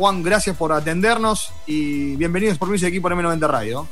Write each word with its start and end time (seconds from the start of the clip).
Juan, 0.00 0.22
gracias 0.22 0.56
por 0.56 0.72
atendernos 0.72 1.52
y 1.66 2.16
bienvenidos 2.16 2.56
por 2.56 2.70
mi 2.70 2.82
equipo 2.82 3.10
M90 3.10 3.46
Radio. 3.46 3.86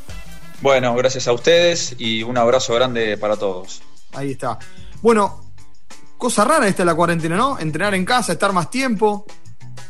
Bueno, 0.63 0.95
gracias 0.95 1.29
a 1.29 1.35
ustedes 1.35 1.97
y 1.99 2.23
un 2.23 2.39
abrazo 2.39 2.73
grande 2.73 3.19
para 3.19 3.37
todos. 3.37 3.83
Ahí 4.15 4.31
está. 4.31 4.59
Bueno, 5.03 5.53
cosa 6.17 6.47
rara 6.47 6.67
esta 6.67 6.83
de 6.83 6.87
la 6.87 6.95
cuarentena, 6.95 7.37
¿no? 7.37 7.59
Entrenar 7.59 7.95
en 7.95 8.07
casa, 8.07 8.33
estar 8.33 8.55
más 8.55 8.71
tiempo. 8.71 9.27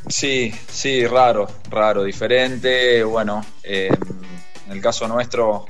Sí, 0.08 0.52
sí, 0.68 1.06
raro, 1.06 1.46
raro, 1.70 2.03
diferente. 2.03 3.04
Bueno, 3.04 3.46
eh, 3.62 3.88
en 4.66 4.72
el 4.72 4.80
caso 4.80 5.06
nuestro 5.06 5.66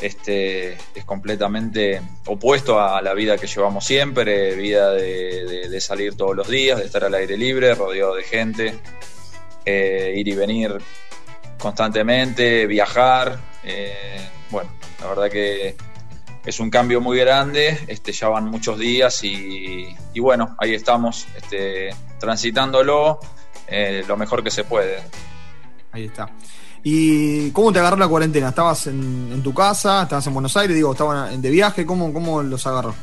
este, 0.00 0.78
es 0.94 1.04
completamente 1.04 2.00
opuesto 2.24 2.80
a 2.80 3.02
la 3.02 3.12
vida 3.12 3.36
que 3.36 3.46
llevamos 3.46 3.84
siempre, 3.84 4.54
vida 4.54 4.92
de, 4.92 5.78
salir 5.82 6.16
todos 6.16 6.34
los 6.34 6.48
días, 6.48 6.78
de 6.78 6.86
estar 6.86 7.04
al 7.04 7.14
aire 7.14 7.36
libre, 7.36 7.74
rodeado 7.74 8.14
de 8.14 8.22
gente, 8.22 8.80
eh, 9.64 10.12
ir 10.16 10.28
y 10.28 10.34
venir 10.34 10.78
constantemente, 11.58 12.66
viajar. 12.66 13.38
Eh, 13.62 14.18
bueno, 14.50 14.70
la 15.00 15.08
verdad 15.08 15.30
que 15.30 15.76
es 16.44 16.60
un 16.60 16.70
cambio 16.70 17.00
muy 17.00 17.18
grande, 17.18 17.78
este, 17.86 18.12
ya 18.12 18.28
van 18.28 18.44
muchos 18.46 18.78
días 18.78 19.24
y, 19.24 19.94
bueno, 20.20 20.54
ahí 20.58 20.74
estamos 20.74 21.26
este, 21.36 21.90
transitándolo 22.20 23.18
eh, 23.66 24.04
lo 24.06 24.16
mejor 24.16 24.44
que 24.44 24.50
se 24.50 24.64
puede. 24.64 24.98
Ahí 25.92 26.04
está. 26.04 26.28
¿Y 26.82 27.50
cómo 27.52 27.72
te 27.72 27.78
agarró 27.78 27.96
la 27.96 28.08
cuarentena? 28.08 28.50
¿Estabas 28.50 28.88
en, 28.88 29.42
tu 29.42 29.54
casa? 29.54 30.02
¿Estabas 30.02 30.26
en 30.26 30.34
Buenos 30.34 30.54
Aires? 30.54 30.76
Digo, 30.76 30.92
¿estaban 30.92 31.40
de 31.40 31.50
viaje? 31.50 31.86
¿Cómo, 31.86 32.12
cómo 32.12 32.42
los 32.42 32.66
agarró? 32.66 32.94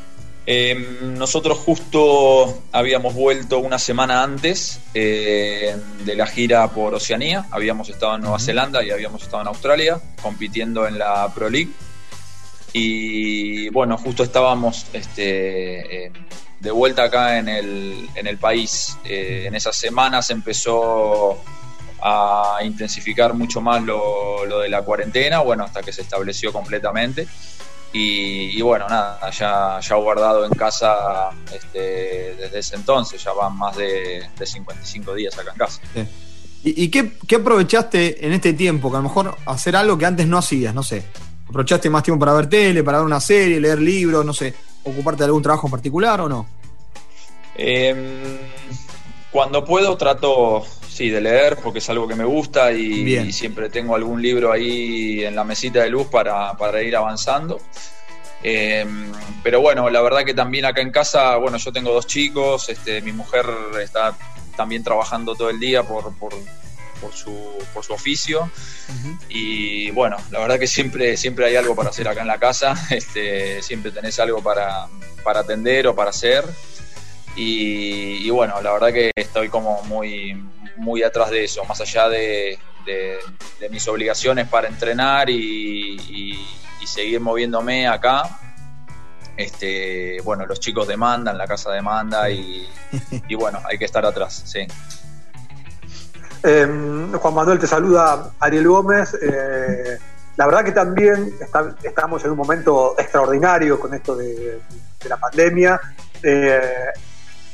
Em, 0.53 1.17
nosotros 1.17 1.59
justo 1.59 2.61
habíamos 2.73 3.13
vuelto 3.13 3.59
una 3.59 3.79
semana 3.79 4.21
antes 4.21 4.81
eh, 4.93 5.77
de 6.03 6.13
la 6.13 6.27
gira 6.27 6.67
por 6.67 6.93
Oceanía. 6.93 7.45
Habíamos 7.51 7.87
estado 7.87 8.15
en 8.15 8.23
Nueva 8.23 8.37
Zelanda 8.37 8.83
y 8.83 8.91
habíamos 8.91 9.23
estado 9.23 9.43
en 9.43 9.47
Australia 9.47 10.01
compitiendo 10.21 10.85
en 10.85 10.99
la 10.99 11.33
Pro 11.33 11.49
League. 11.49 11.69
Y 12.73 13.69
bueno, 13.69 13.97
justo 13.97 14.23
estábamos 14.23 14.87
este, 14.91 16.07
eh, 16.07 16.11
de 16.59 16.71
vuelta 16.71 17.03
acá 17.03 17.37
en 17.37 17.47
el, 17.47 18.09
en 18.15 18.27
el 18.27 18.37
país. 18.37 18.97
Eh, 19.05 19.45
en 19.47 19.55
esas 19.55 19.77
semanas 19.77 20.31
empezó 20.31 21.41
a 22.01 22.57
intensificar 22.61 23.33
mucho 23.35 23.61
más 23.61 23.81
lo, 23.83 24.45
lo, 24.45 24.59
de 24.59 24.67
la 24.67 24.81
cuarentena, 24.81 25.39
bueno, 25.39 25.63
hasta 25.63 25.81
que 25.81 25.93
se 25.93 26.01
estableció 26.01 26.51
completamente. 26.51 27.25
Y, 27.93 28.61
bueno, 28.61 28.87
nada, 28.87 29.29
ya, 29.31 29.79
ya 29.81 29.95
guardado 29.95 30.45
en 30.45 30.51
casa 30.51 31.29
este, 31.53 32.35
desde 32.35 32.59
ese 32.59 32.75
entonces, 32.75 33.21
ya 33.21 33.33
van 33.33 33.57
más 33.57 33.75
de, 33.75 34.29
de 34.37 34.45
55 34.45 35.13
días 35.13 35.37
acá 35.37 35.51
en 35.51 35.57
casa. 35.57 35.81
¿Y, 36.63 36.89
qué, 36.89 37.13
qué, 37.27 37.35
aprovechaste 37.35 38.25
en 38.25 38.33
este 38.33 38.53
tiempo? 38.53 38.89
Que 38.89 38.97
a 38.97 38.99
lo 38.99 39.09
mejor 39.09 39.35
hacer 39.45 39.75
algo 39.75 39.97
que 39.97 40.05
antes 40.05 40.27
no 40.27 40.37
hacías, 40.37 40.73
no 40.73 40.83
sé. 40.83 41.03
¿Aprovechaste 41.49 41.89
más 41.89 42.03
tiempo 42.03 42.19
para 42.19 42.33
ver 42.33 42.47
tele, 42.47 42.83
para 42.83 42.99
ver 42.99 43.07
una 43.07 43.19
serie, 43.19 43.59
leer 43.59 43.81
libros, 43.81 44.23
no 44.23 44.33
sé? 44.33 44.53
¿Ocuparte 44.83 45.19
de 45.19 45.25
algún 45.25 45.43
trabajo 45.43 45.67
en 45.67 45.71
particular 45.71 46.21
o 46.21 46.29
no? 46.29 46.47
Em, 47.55 48.37
cuando 49.31 49.65
puedo 49.65 49.97
trato, 49.97 50.63
sí, 51.01 51.09
de 51.09 51.19
leer 51.19 51.57
porque 51.57 51.79
es 51.79 51.89
algo 51.89 52.07
que 52.07 52.13
me 52.15 52.25
gusta 52.25 52.71
y, 52.71 53.31
siempre 53.31 53.69
tengo 53.69 53.95
algún 53.95 54.21
libro 54.21 54.51
ahí 54.51 55.23
en 55.23 55.35
la 55.35 55.43
mesita 55.43 55.81
de 55.81 55.89
luz 55.89 56.07
para, 56.07 56.83
ir 56.83 56.95
avanzando. 56.95 57.59
Em, 58.43 59.11
pero 59.43 59.61
bueno, 59.61 59.89
la 59.89 60.01
verdad 60.01 60.23
que 60.23 60.35
también 60.35 60.65
acá 60.65 60.81
en 60.81 60.91
casa, 60.91 61.37
bueno, 61.37 61.57
yo 61.57 61.71
tengo 61.71 61.91
dos 61.91 62.05
chicos, 62.05 62.69
este, 62.69 63.01
mi 63.01 63.13
mujer 63.13 63.45
está 63.81 64.15
también 64.55 64.83
trabajando 64.83 65.35
todo 65.35 65.49
el 65.49 65.59
día 65.59 65.81
por, 65.81 66.15
por, 66.17 66.33
por 67.01 67.13
su, 67.13 67.35
por 67.73 67.83
su 67.83 67.93
oficio. 67.93 68.51
Y 69.27 69.89
bueno, 69.91 70.17
la 70.29 70.39
verdad 70.39 70.59
que 70.59 70.67
siempre, 70.67 71.17
siempre 71.17 71.45
hay 71.47 71.55
algo 71.55 71.75
para 71.75 71.89
hacer 71.89 72.07
acá 72.07 72.21
en 72.21 72.27
la 72.27 72.37
casa, 72.37 72.75
este, 72.91 73.63
siempre 73.63 73.91
tenés 73.91 74.19
algo 74.19 74.43
para, 74.43 74.87
para 75.23 75.39
atender 75.39 75.87
o 75.87 75.95
para 75.95 76.11
hacer. 76.11 76.45
Y, 77.35 78.29
bueno, 78.29 78.61
la 78.61 78.73
verdad 78.73 78.91
que 78.91 79.11
estoy 79.15 79.49
como 79.49 79.81
muy, 79.83 80.43
muy 80.77 81.03
atrás 81.03 81.29
de 81.31 81.45
eso, 81.45 81.63
más 81.65 81.79
allá 81.81 82.09
de, 82.09 82.57
mis 83.69 83.87
obligaciones 83.87 84.47
para 84.47 84.67
entrenar 84.67 85.29
y, 85.29 86.47
seguir 86.85 87.21
moviéndome 87.21 87.87
acá. 87.87 88.23
Este, 89.37 90.19
bueno, 90.23 90.45
los 90.45 90.59
chicos 90.59 90.87
demandan, 90.87 91.37
la 91.37 91.47
casa 91.47 91.71
demanda 91.71 92.29
y, 92.29 92.67
y 93.29 93.35
bueno, 93.35 93.61
hay 93.63 93.77
que 93.77 93.85
estar 93.85 94.05
atrás, 94.05 94.43
sí. 94.45 94.67
Em, 96.43 97.11
Juan 97.13 97.33
Manuel 97.33 97.59
te 97.59 97.67
saluda 97.67 98.31
Ariel 98.39 98.67
Gómez. 98.67 99.15
Eh, 99.21 99.97
la 100.37 100.45
verdad 100.45 100.63
que 100.63 100.71
también 100.71 101.33
estamos 101.83 102.23
en 102.25 102.31
un 102.31 102.37
momento 102.37 102.95
extraordinario 102.97 103.79
con 103.79 103.93
esto 103.93 104.15
de, 104.15 104.59
la 105.07 105.17
pandemia. 105.17 105.79
Eh, 106.23 106.85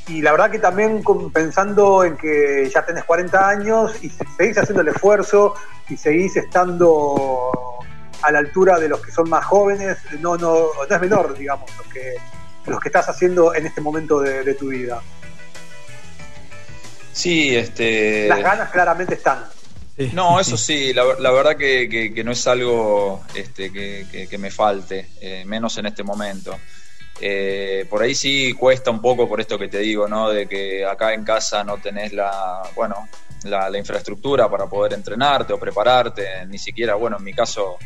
y 0.08 0.22
la 0.22 0.32
verdad 0.32 0.50
que 0.50 0.58
también 0.58 1.02
pensando 1.32 2.04
en 2.04 2.16
que 2.16 2.70
ya 2.72 2.84
tenés 2.84 3.04
40 3.04 3.48
años 3.48 3.92
y 4.02 4.10
seguís 4.10 4.58
haciendo 4.58 4.82
el 4.82 4.88
esfuerzo 4.88 5.54
y 5.88 5.96
seguís 5.96 6.36
estando 6.36 7.50
a 8.22 8.32
la 8.32 8.38
altura 8.38 8.78
de 8.78 8.88
los 8.88 9.00
que 9.00 9.12
son 9.12 9.28
más 9.28 9.44
jóvenes, 9.44 9.98
no, 10.20 10.36
no, 10.36 10.66
no 10.88 10.94
es 10.94 11.00
menor, 11.00 11.36
digamos, 11.36 11.70
lo 11.76 11.92
que, 11.92 12.14
los 12.66 12.80
que 12.80 12.88
estás 12.88 13.08
haciendo 13.08 13.54
en 13.54 13.66
este 13.66 13.80
momento 13.80 14.20
de 14.20 14.54
tu 14.54 14.68
vida. 14.68 15.00
Sí, 17.18 17.56
este. 17.56 18.28
Las 18.28 18.40
ganas 18.40 18.70
claramente 18.70 19.14
están. 19.14 19.44
No, 20.12 20.38
eso 20.38 20.56
sí, 20.56 20.92
la, 20.94 21.02
verdad 21.32 21.56
que, 21.56 22.22
no 22.24 22.30
es 22.30 22.46
algo 22.46 23.24
este, 23.34 23.72
que, 23.72 24.38
me 24.38 24.52
falte, 24.52 25.08
eh, 25.20 25.42
menos 25.44 25.76
en 25.78 25.86
este 25.86 26.04
momento. 26.04 26.56
Eh, 27.20 27.86
por 27.90 28.02
ahí 28.02 28.14
sí 28.14 28.52
cuesta 28.52 28.90
un 28.90 29.00
poco 29.00 29.28
por 29.28 29.40
esto 29.40 29.58
que 29.58 29.68
te 29.68 29.78
digo, 29.78 30.06
¿no? 30.06 30.30
De 30.30 30.46
que 30.48 30.84
acá 30.84 31.14
en 31.14 31.24
casa 31.24 31.64
no 31.64 31.78
tenés 31.78 32.12
la, 32.12 32.62
bueno, 32.76 33.08
la, 33.44 33.76
infraestructura 33.76 34.48
para 34.48 34.66
poder 34.66 34.94
entrenarte 34.94 35.52
o 35.52 35.58
prepararte, 35.58 36.46
ni 36.46 36.58
siquiera, 36.58 36.94
bueno, 36.94 37.16
en 37.18 37.24
mi 37.24 37.32
caso, 37.32 37.76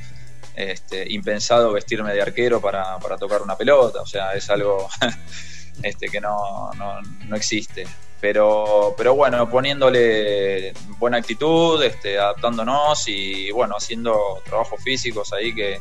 este, 0.55 1.11
impensado 1.13 1.73
vestirme 1.73 2.13
de 2.13 2.21
arquero 2.21 2.61
para, 2.61 2.99
para 2.99 3.17
tocar 3.17 3.41
una 3.41 3.57
pelota, 3.57 4.03
o 4.03 4.07
sea, 4.07 4.33
es 4.33 4.51
algo 4.51 4.89
este, 5.83 6.09
que 6.09 6.21
no, 6.21 6.71
no, 6.77 7.01
no 7.01 7.37
existe 7.37 7.87
pero, 8.23 8.95
pero 8.97 9.17
bueno, 9.17 9.51
poniéndole 9.51 10.73
buena 11.01 11.17
actitud, 11.17 11.83
este, 11.83 12.21
adaptándonos 12.21 13.09
y 13.09 13.51
bueno, 13.51 13.75
haciendo 13.77 14.41
trabajos 14.45 14.81
físicos 14.81 15.33
ahí 15.33 15.53
que, 15.53 15.81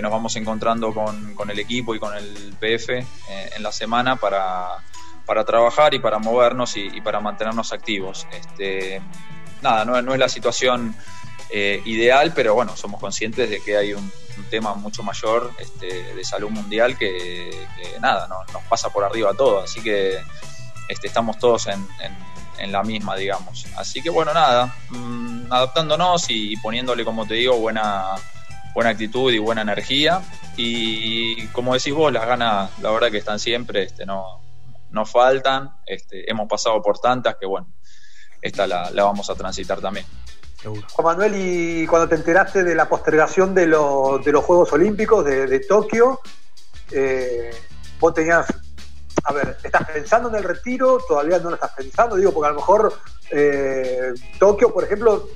nos 0.00 0.10
vamos 0.10 0.36
encontrando 0.36 0.94
con, 0.94 1.50
el 1.50 1.58
equipo 1.58 1.94
y 1.94 1.98
con 1.98 2.14
el 2.16 2.54
PF 2.60 2.98
eh, 2.98 3.04
en 3.56 3.62
la 3.62 3.72
semana 3.72 4.16
para, 4.16 4.76
trabajar 5.44 5.94
y 5.94 6.00
para 6.00 6.18
movernos 6.18 6.76
y, 6.76 7.00
para 7.00 7.20
mantenernos 7.20 7.72
activos. 7.72 8.26
Este, 8.32 9.00
nada, 9.62 9.84
no, 9.84 10.00
no 10.02 10.12
es 10.12 10.18
la 10.18 10.28
situación 10.28 10.94
eh, 11.52 11.82
ideal, 11.84 12.32
pero 12.32 12.54
bueno, 12.54 12.76
somos 12.76 13.00
conscientes 13.00 13.50
de 13.50 13.60
que 13.60 13.76
hay 13.76 13.92
un, 13.92 14.10
tema 14.48 14.74
mucho 14.74 15.02
mayor 15.02 15.52
este, 15.58 16.14
de 16.14 16.24
salud 16.24 16.48
mundial 16.48 16.96
que, 16.96 17.68
nada, 18.00 18.26
nos 18.26 18.62
pasa 18.70 18.88
por 18.88 19.04
arriba 19.04 19.34
todo, 19.34 19.60
así 19.60 19.82
que 19.82 20.18
este, 20.88 21.08
estamos 21.08 21.38
todos 21.38 21.66
en, 21.66 22.72
la 22.72 22.82
misma, 22.82 23.16
digamos. 23.16 23.66
Así 23.76 24.02
que 24.02 24.10
bueno, 24.10 24.32
nada, 24.32 24.74
mm, 24.90 25.52
adaptándonos 25.52 26.24
y 26.28 26.56
poniéndole, 26.56 27.04
como 27.04 27.26
te 27.26 27.34
digo, 27.34 27.56
buena, 27.56 28.14
buena 28.74 28.90
actitud 28.90 29.32
y 29.32 29.38
buena 29.38 29.62
energía. 29.62 30.22
Y 30.56 31.46
como 31.48 31.74
decís 31.74 31.94
vos, 31.94 32.12
las 32.12 32.26
ganas, 32.26 32.70
la 32.80 32.90
verdad 32.90 33.10
que 33.10 33.18
están 33.18 33.38
siempre, 33.38 33.84
este, 33.84 34.06
no, 34.06 34.40
no 34.90 35.06
faltan. 35.06 35.70
Este, 35.86 36.30
hemos 36.30 36.48
pasado 36.48 36.82
por 36.82 36.98
tantas 36.98 37.36
que 37.38 37.46
bueno, 37.46 37.68
esta 38.42 38.66
la, 38.66 38.90
vamos 38.94 39.30
a 39.30 39.34
transitar 39.34 39.80
también. 39.80 40.06
Juan 40.62 41.04
Manuel, 41.04 41.32
y 41.36 41.86
cuando 41.86 42.08
te 42.08 42.16
enteraste 42.16 42.62
de 42.64 42.74
la 42.74 42.86
postergación 42.86 43.54
de, 43.54 43.62
de 43.66 44.32
los 44.32 44.44
Juegos 44.44 44.72
Olímpicos 44.72 45.24
de, 45.24 45.60
Tokio, 45.60 46.20
eh, 46.90 47.50
vos 47.98 48.12
tenías 48.12 48.46
a 49.24 49.32
ver, 49.32 49.56
¿estás 49.62 49.88
pensando 49.90 50.28
en 50.28 50.36
el 50.36 50.44
retiro? 50.44 50.98
¿Todavía 51.06 51.38
no 51.38 51.50
lo 51.50 51.54
estás 51.54 51.72
pensando? 51.76 52.16
Digo, 52.16 52.32
porque 52.32 52.48
a 52.48 52.50
lo 52.50 52.56
mejor 52.56 52.94
eh, 53.30 54.12
Tokio, 54.38 54.72
por 54.72 54.84
ejemplo, 54.84 55.28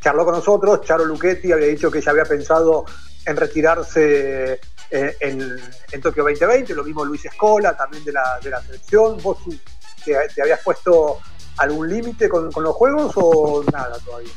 charló 0.00 0.24
con 0.24 0.34
nosotros, 0.34 0.80
Charo 0.82 1.04
Luchetti 1.04 1.52
había 1.52 1.66
dicho 1.66 1.90
que 1.90 1.98
ella 1.98 2.12
había 2.12 2.24
pensado 2.24 2.84
en 3.24 3.36
retirarse 3.36 4.60
eh, 4.90 5.16
en, 5.20 6.00
Tokio 6.00 6.24
2020, 6.24 6.74
lo 6.74 6.84
mismo 6.84 7.04
Luis 7.04 7.24
Escola, 7.24 7.76
también 7.76 8.04
de 8.04 8.12
la, 8.12 8.38
de 8.42 8.50
la 8.50 8.62
selección. 8.62 9.18
¿Vos 9.22 9.38
te, 10.04 10.16
habías 10.40 10.60
puesto 10.62 11.18
algún 11.58 11.88
límite 11.88 12.28
con, 12.28 12.50
los 12.54 12.74
juegos 12.74 13.12
o 13.16 13.64
nada 13.70 13.98
todavía? 14.04 14.32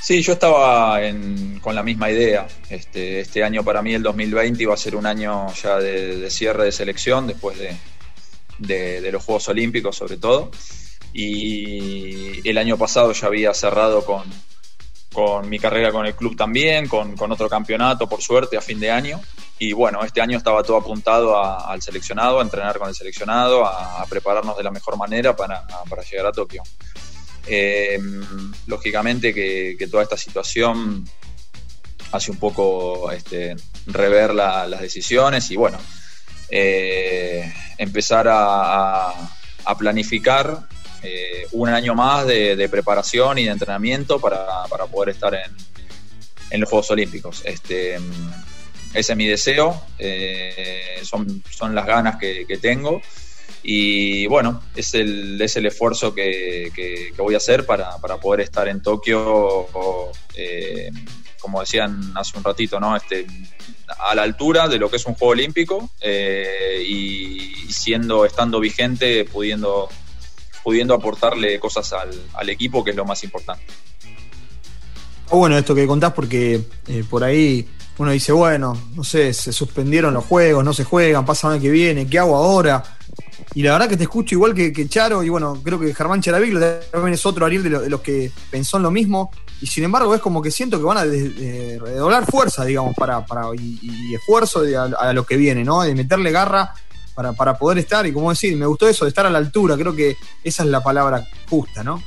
Sí, 0.00 0.22
yo 0.22 0.32
estaba 0.32 0.98
con 1.60 1.74
la 1.74 1.82
misma 1.82 2.10
idea. 2.10 2.46
Este, 2.68 3.20
este 3.20 3.44
año 3.44 3.62
para 3.64 3.82
mí, 3.82 3.94
el 3.94 4.02
2020, 4.02 4.62
iba 4.62 4.74
a 4.74 4.76
ser 4.76 4.96
un 4.96 5.06
año 5.06 5.52
ya 5.54 5.78
de 5.78 6.28
cierre 6.30 6.64
de 6.64 6.72
selección 6.72 7.26
después 7.26 7.58
de, 7.58 7.76
de, 8.58 9.12
los 9.12 9.24
Juegos 9.24 9.48
Olímpicos 9.48 9.96
sobre 9.96 10.16
todo. 10.16 10.50
y 11.12 12.46
el 12.48 12.58
año 12.58 12.76
pasado 12.76 13.12
ya 13.12 13.26
había 13.26 13.52
cerrado 13.54 14.04
con, 14.04 14.24
con 15.12 15.48
mi 15.48 15.58
carrera 15.58 15.90
con 15.90 16.06
el 16.06 16.14
club 16.14 16.36
también, 16.36 16.86
con, 16.86 17.14
otro 17.32 17.48
campeonato, 17.48 18.08
por 18.08 18.22
suerte, 18.22 18.56
a 18.56 18.60
fin 18.60 18.78
de 18.78 18.90
año. 18.90 19.20
Y 19.58 19.72
bueno, 19.72 20.02
este 20.04 20.20
año 20.20 20.38
estaba 20.38 20.62
todo 20.62 20.78
apuntado 20.78 21.42
al 21.42 21.82
seleccionado, 21.82 22.38
a 22.38 22.42
entrenar 22.42 22.78
con 22.78 22.88
el 22.88 22.94
seleccionado, 22.94 23.66
a, 23.66 24.04
prepararnos 24.08 24.56
de 24.56 24.62
la 24.62 24.70
mejor 24.70 24.96
manera 24.96 25.36
para, 25.36 25.64
llegar 26.08 26.26
a 26.26 26.32
Tokio. 26.32 26.62
Eh, 27.46 27.98
lógicamente 28.66 29.34
que, 29.34 29.88
toda 29.90 30.02
esta 30.02 30.16
situación 30.16 31.04
hace 32.12 32.30
un 32.30 32.38
poco 32.38 33.10
este, 33.12 33.56
rever 33.86 34.34
las 34.34 34.80
decisiones 34.80 35.50
y 35.50 35.56
bueno, 35.56 35.78
eh, 36.48 37.52
empezar 37.78 38.26
a, 38.28 39.10
a 39.64 39.78
planificar 39.78 40.68
eh, 41.02 41.46
un 41.52 41.68
año 41.68 41.94
más 41.94 42.26
de, 42.26 42.68
preparación 42.70 43.38
y 43.38 43.44
de 43.44 43.50
entrenamiento 43.50 44.20
para, 44.20 44.64
poder 44.90 45.10
estar 45.10 45.34
en, 45.34 46.60
los 46.60 46.68
Juegos 46.68 46.90
Olímpicos. 46.90 47.42
Este, 47.44 47.94
ese 48.92 49.12
es 49.12 49.16
mi 49.16 49.26
deseo, 49.26 49.82
eh, 49.98 50.98
son, 51.02 51.42
son 51.50 51.74
las 51.74 51.86
ganas 51.86 52.16
que, 52.16 52.58
tengo 52.60 53.00
y 53.62 54.26
bueno, 54.26 54.62
es 54.74 54.94
el, 54.94 55.40
es 55.40 55.56
el 55.56 55.66
esfuerzo 55.66 56.14
que, 56.14 57.12
voy 57.16 57.34
a 57.34 57.38
hacer 57.38 57.64
para, 57.64 57.96
poder 58.20 58.40
estar 58.40 58.68
en 58.68 58.82
Tokio, 58.82 59.68
eh, 60.34 60.90
como 61.38 61.60
decían 61.60 62.12
hace 62.16 62.36
un 62.36 62.44
ratito, 62.44 62.78
¿no? 62.78 62.94
Este, 62.96 63.26
a 64.08 64.14
la 64.14 64.22
altura 64.22 64.68
de 64.68 64.78
lo 64.78 64.90
que 64.90 64.96
es 64.96 65.06
un 65.06 65.14
Juego 65.14 65.32
Olímpico 65.32 65.90
y 66.84 67.52
siendo, 67.70 68.26
estando 68.26 68.60
vigente, 68.60 69.24
pudiendo 69.24 69.88
pudiendo 70.62 70.94
aportarle 70.94 71.58
cosas 71.58 71.92
al, 71.92 72.48
equipo, 72.48 72.84
que 72.84 72.90
es 72.90 72.96
lo 72.96 73.04
más 73.04 73.22
importante. 73.24 73.64
bueno 75.30 75.56
esto 75.56 75.74
que 75.74 75.86
contás 75.86 76.12
porque 76.12 76.60
eh, 76.86 77.04
por 77.08 77.24
ahí 77.24 77.66
uno 77.98 78.12
dice, 78.12 78.32
bueno, 78.32 78.76
no 78.94 79.04
sé, 79.04 79.34
se 79.34 79.52
suspendieron 79.52 80.14
los 80.14 80.24
juegos, 80.24 80.64
no 80.64 80.72
se 80.72 80.84
juegan, 80.84 81.26
pasa 81.26 81.48
el 81.48 81.54
año 81.54 81.62
que 81.62 81.70
viene, 81.70 82.06
¿qué 82.06 82.18
hago 82.18 82.34
ahora? 82.34 82.82
Y 83.54 83.62
la 83.62 83.72
verdad 83.72 83.88
que 83.90 83.96
te 83.96 84.04
escucho 84.04 84.34
igual 84.34 84.54
que, 84.54 84.88
Charo, 84.88 85.22
y 85.22 85.28
bueno, 85.28 85.60
creo 85.62 85.78
que 85.78 85.92
Germán 85.94 86.22
Charaviglo 86.22 86.60
también 86.90 87.14
es 87.14 87.26
otro 87.26 87.44
Ariel 87.44 87.62
de, 87.62 87.90
los 87.90 88.00
que 88.00 88.30
pensó 88.50 88.78
en 88.78 88.84
lo 88.84 88.90
mismo, 88.90 89.30
y 89.60 89.66
sin 89.66 89.84
embargo 89.84 90.14
es 90.14 90.22
como 90.22 90.40
que 90.40 90.50
siento 90.50 90.78
que 90.78 90.84
van 90.84 90.96
a 90.96 91.04
redoblar 91.04 92.24
fuerza, 92.24 92.64
digamos, 92.64 92.94
para, 92.96 93.26
para 93.26 93.48
y, 93.54 94.14
esfuerzo 94.14 94.62
a, 94.78 95.08
a, 95.08 95.12
lo 95.12 95.26
que 95.26 95.36
viene, 95.36 95.62
¿no? 95.62 95.82
De 95.82 95.94
meterle 95.94 96.30
garra 96.30 96.72
para, 97.14 97.54
poder 97.58 97.78
estar. 97.78 98.06
Y 98.06 98.12
como 98.12 98.30
decir, 98.30 98.56
me 98.56 98.66
gustó 98.66 98.88
eso 98.88 99.04
de 99.04 99.10
estar 99.10 99.26
a 99.26 99.30
la 99.30 99.38
altura, 99.38 99.76
creo 99.76 99.94
que 99.94 100.16
esa 100.42 100.62
es 100.62 100.68
la 100.68 100.82
palabra 100.82 101.26
justa, 101.48 101.82
¿no? 101.82 102.02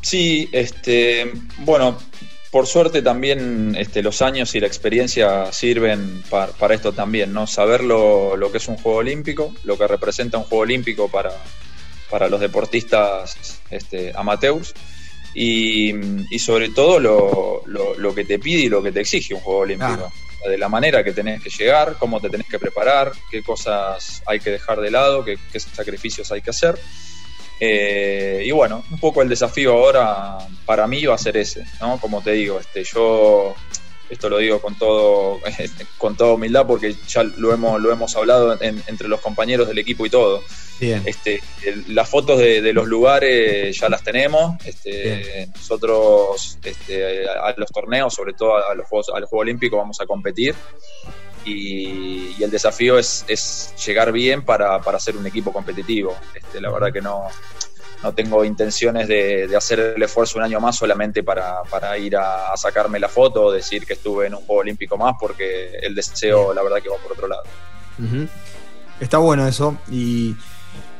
Sí, 0.00 0.48
este, 0.52 1.32
bueno, 1.58 1.98
por 2.50 2.66
suerte 2.66 3.02
también 3.02 3.74
este, 3.76 4.02
los 4.02 4.22
años 4.22 4.54
y 4.54 4.60
la 4.60 4.66
experiencia 4.66 5.52
sirven 5.52 6.22
para, 6.30 6.74
esto 6.74 6.92
también, 6.92 7.32
¿no? 7.32 7.46
Saber 7.46 7.82
lo, 7.82 8.38
que 8.52 8.58
es 8.58 8.68
un 8.68 8.76
juego 8.76 8.98
olímpico, 8.98 9.52
lo 9.64 9.76
que 9.76 9.86
representa 9.86 10.38
un 10.38 10.44
juego 10.44 10.62
olímpico 10.62 11.08
para, 11.08 11.32
para 12.08 12.28
los 12.28 12.40
deportistas 12.40 13.60
este, 13.70 14.12
amateurs 14.14 14.74
y, 15.34 15.92
sobre 16.38 16.70
todo 16.70 17.00
lo, 17.00 17.62
lo, 17.66 18.14
que 18.14 18.24
te 18.24 18.38
pide 18.38 18.60
y 18.60 18.68
lo 18.68 18.82
que 18.82 18.92
te 18.92 19.00
exige 19.00 19.34
un 19.34 19.40
juego 19.40 19.60
olímpico 19.60 20.10
de 20.48 20.58
la 20.58 20.68
manera 20.68 21.02
que 21.04 21.12
tenés 21.12 21.42
que 21.42 21.50
llegar, 21.50 21.96
cómo 21.98 22.20
te 22.20 22.30
tenés 22.30 22.46
que 22.46 22.58
preparar, 22.58 23.12
qué 23.30 23.42
cosas 23.42 24.22
hay 24.26 24.40
que 24.40 24.50
dejar 24.50 24.80
de 24.80 24.90
lado, 24.90 25.24
qué, 25.24 25.38
sacrificios 25.58 26.30
hay 26.32 26.42
que 26.42 26.50
hacer. 26.50 26.78
Eh, 27.58 28.42
y 28.44 28.50
bueno, 28.50 28.84
un 28.90 28.98
poco 28.98 29.22
el 29.22 29.28
desafío 29.28 29.72
ahora 29.72 30.38
para 30.66 30.86
mí 30.86 31.04
va 31.06 31.14
a 31.14 31.18
ser 31.18 31.36
ese, 31.36 31.64
¿no? 31.80 31.98
Como 31.98 32.22
te 32.22 32.32
digo, 32.32 32.60
este, 32.60 32.84
yo 32.84 33.54
esto 34.08 34.28
lo 34.28 34.38
digo 34.38 34.60
con 34.60 34.76
todo 34.76 35.40
con 35.98 36.16
toda 36.16 36.34
humildad 36.34 36.66
porque 36.66 36.94
ya 37.08 37.22
lo 37.22 37.52
hemos 37.52 37.80
lo 37.80 37.92
hemos 37.92 38.14
hablado 38.16 38.56
entre 38.60 39.08
los 39.08 39.20
compañeros 39.20 39.68
del 39.68 39.78
equipo 39.78 40.06
y 40.06 40.10
todo. 40.10 40.42
Este 40.80 41.40
las 41.88 42.08
fotos 42.08 42.38
de, 42.38 42.72
los 42.72 42.86
lugares 42.86 43.78
ya 43.78 43.88
las 43.88 44.02
tenemos 44.02 44.62
este, 44.66 45.48
nosotros 45.54 46.58
este, 46.62 47.26
a, 47.28 47.54
los 47.56 47.70
torneos 47.70 48.12
sobre 48.12 48.34
todo 48.34 48.56
a 48.56 48.74
los 48.74 48.86
juegos 48.86 49.08
al 49.14 49.24
juego 49.24 49.40
olímpico 49.40 49.78
vamos 49.78 50.00
a 50.00 50.06
competir 50.06 50.54
y, 51.46 52.42
el 52.42 52.50
desafío 52.50 52.98
es, 52.98 53.24
es 53.28 53.72
llegar 53.86 54.12
bien 54.12 54.44
para, 54.44 54.80
para 54.82 54.98
ser 54.98 55.16
un 55.16 55.26
equipo 55.26 55.52
competitivo. 55.52 56.16
Este, 56.34 56.60
la 56.60 56.70
verdad 56.70 56.92
que 56.92 57.00
no 57.00 57.28
no 58.02 58.12
tengo 58.12 58.44
intenciones 58.44 59.08
de, 59.08 59.50
hacer 59.56 59.94
el 59.96 60.02
esfuerzo 60.02 60.38
un 60.38 60.44
año 60.44 60.60
más 60.60 60.76
solamente 60.76 61.22
para, 61.22 61.62
ir 61.98 62.16
a, 62.16 62.56
sacarme 62.56 62.98
la 62.98 63.08
foto 63.08 63.44
o 63.44 63.52
decir 63.52 63.86
que 63.86 63.94
estuve 63.94 64.26
en 64.26 64.34
un 64.34 64.40
Juego 64.40 64.60
Olímpico 64.60 64.96
más, 64.96 65.14
porque 65.18 65.70
el 65.82 65.94
deseo, 65.94 66.52
la 66.52 66.62
verdad, 66.62 66.78
que 66.82 66.88
va 66.88 66.96
por 66.96 67.12
otro 67.12 67.28
lado. 67.28 67.42
Está 69.00 69.18
bueno 69.18 69.46
eso. 69.46 69.78
Y, 69.90 70.36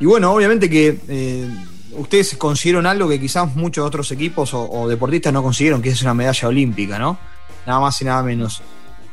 bueno, 0.01 0.33
obviamente 0.33 0.71
que 0.71 0.99
eh, 1.09 1.49
ustedes 1.93 2.37
consiguieron 2.37 2.87
algo 2.87 3.09
que 3.09 3.21
quizás 3.21 3.55
muchos 3.55 3.87
otros 3.87 4.11
equipos 4.13 4.51
o, 4.55 4.89
deportistas 4.89 5.33
no 5.33 5.43
consiguieron, 5.43 5.83
que 5.83 5.91
es 5.91 6.03
una 6.03 6.15
medalla 6.15 6.49
olímpica, 6.49 6.99
¿no? 6.99 7.19
Nada 7.67 7.81
más 7.81 8.01
y 8.01 8.05
nada 8.05 8.23
menos. 8.23 8.63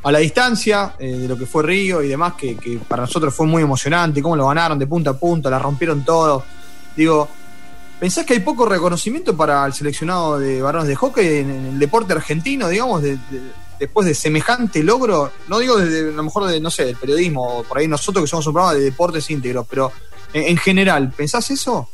A 0.02 0.12
la 0.12 0.18
distancia 0.18 0.94
eh, 0.98 1.16
de 1.16 1.28
lo 1.28 1.36
que 1.36 1.46
fue 1.46 1.62
Río 1.62 2.02
y 2.02 2.08
demás, 2.08 2.34
que, 2.34 2.56
que 2.56 2.78
para 2.78 3.02
nosotros 3.02 3.34
fue 3.34 3.46
muy 3.46 3.62
emocionante, 3.62 4.20
cómo 4.20 4.36
lo 4.36 4.48
ganaron 4.48 4.78
de 4.78 4.86
punta 4.86 5.10
a 5.10 5.14
punta, 5.14 5.48
la 5.48 5.58
rompieron 5.58 6.04
todo. 6.04 6.44
Digo, 6.94 7.28
¿Pensás 8.04 8.26
que 8.26 8.34
hay 8.34 8.40
poco 8.40 8.66
reconocimiento 8.66 9.34
para 9.34 9.64
el 9.64 9.72
seleccionado 9.72 10.38
de 10.38 10.60
varones 10.60 10.88
de 10.88 10.94
hockey 10.94 11.38
en, 11.38 11.48
el 11.48 11.78
deporte 11.78 12.12
argentino, 12.12 12.68
digamos, 12.68 13.02
después 13.80 14.06
de 14.06 14.14
semejante 14.14 14.82
logro? 14.82 15.32
No 15.48 15.58
digo 15.58 15.78
desde 15.78 16.10
a 16.10 16.12
lo 16.12 16.22
mejor 16.22 16.44
de, 16.44 16.60
no 16.60 16.70
sé, 16.70 16.84
del 16.84 16.96
periodismo, 16.96 17.64
por 17.66 17.78
ahí 17.78 17.88
nosotros 17.88 18.22
que 18.22 18.28
somos 18.28 18.46
un 18.46 18.52
programa 18.52 18.74
de 18.78 18.84
deportes 18.84 19.30
íntegros, 19.30 19.66
pero 19.70 19.90
en, 20.34 20.54
general, 20.58 21.14
¿pensás 21.16 21.50
eso? 21.50 21.88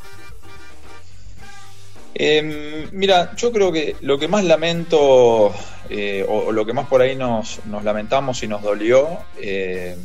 Em, 2.13 2.89
mira, 2.91 3.33
yo 3.37 3.53
creo 3.53 3.71
que 3.71 3.95
lo 4.01 4.19
que 4.19 4.27
más 4.27 4.43
lamento, 4.43 5.53
eh, 5.89 6.25
o, 6.27 6.51
lo 6.51 6.65
que 6.65 6.73
más 6.73 6.87
por 6.87 7.01
ahí 7.01 7.15
nos, 7.15 7.61
lamentamos 7.85 8.43
y 8.43 8.49
nos 8.49 8.61
dolió, 8.61 9.07
eh, 9.37 9.95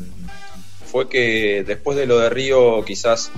fue 0.84 1.08
que 1.08 1.64
después 1.66 1.98
de 1.98 2.06
lo 2.06 2.20
de 2.20 2.30
Río 2.30 2.84
quizás 2.84 3.32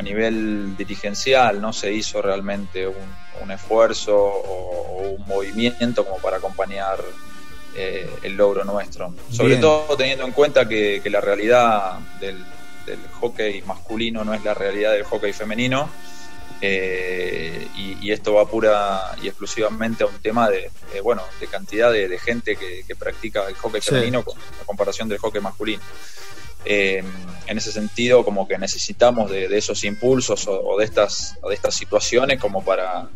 a 0.00 0.02
nivel 0.02 0.76
dirigencial 0.78 1.60
no 1.60 1.74
se 1.74 1.92
hizo 1.92 2.22
realmente 2.22 2.86
un, 2.86 3.50
esfuerzo 3.50 4.16
o, 4.16 5.16
un 5.18 5.26
movimiento 5.26 6.04
como 6.04 6.18
para 6.18 6.36
acompañar 6.36 7.02
eh, 7.74 8.08
el 8.22 8.34
logro 8.34 8.64
nuestro. 8.64 9.12
Sobre 9.30 9.56
todo 9.56 9.96
teniendo 9.96 10.24
en 10.24 10.32
cuenta 10.32 10.68
que, 10.68 11.02
la 11.06 11.20
realidad 11.20 11.98
del, 12.20 12.38
hockey 13.20 13.62
masculino 13.62 14.24
no 14.24 14.34
es 14.34 14.42
la 14.42 14.54
realidad 14.54 14.92
del 14.92 15.04
hockey 15.04 15.32
femenino. 15.32 15.90
Eh, 16.62 17.66
y, 17.76 18.10
esto 18.10 18.34
va 18.34 18.46
pura 18.46 19.16
y 19.22 19.28
exclusivamente 19.28 20.04
a 20.04 20.06
un 20.06 20.18
tema 20.20 20.48
de, 20.48 20.70
bueno 21.02 21.22
de 21.40 21.46
cantidad 21.46 21.92
de, 21.92 22.18
gente 22.18 22.56
que, 22.56 22.94
practica 22.96 23.48
el 23.48 23.54
hockey 23.54 23.80
femenino 23.80 24.22
con 24.22 24.38
la 24.38 24.64
comparación 24.64 25.08
del 25.08 25.18
hockey 25.18 25.40
masculino. 25.40 25.82
Eh, 26.64 27.02
en 27.46 27.58
ese 27.58 27.72
sentido, 27.72 28.24
como 28.24 28.46
que 28.46 28.58
necesitamos 28.58 29.30
de, 29.30 29.46
esos 29.56 29.82
impulsos 29.84 30.46
o, 30.46 30.76
de 30.78 30.84
estas, 30.84 31.36
de 31.46 31.54
estas 31.54 31.74
situaciones 31.74 32.38
como 32.38 32.62
para 32.64 33.08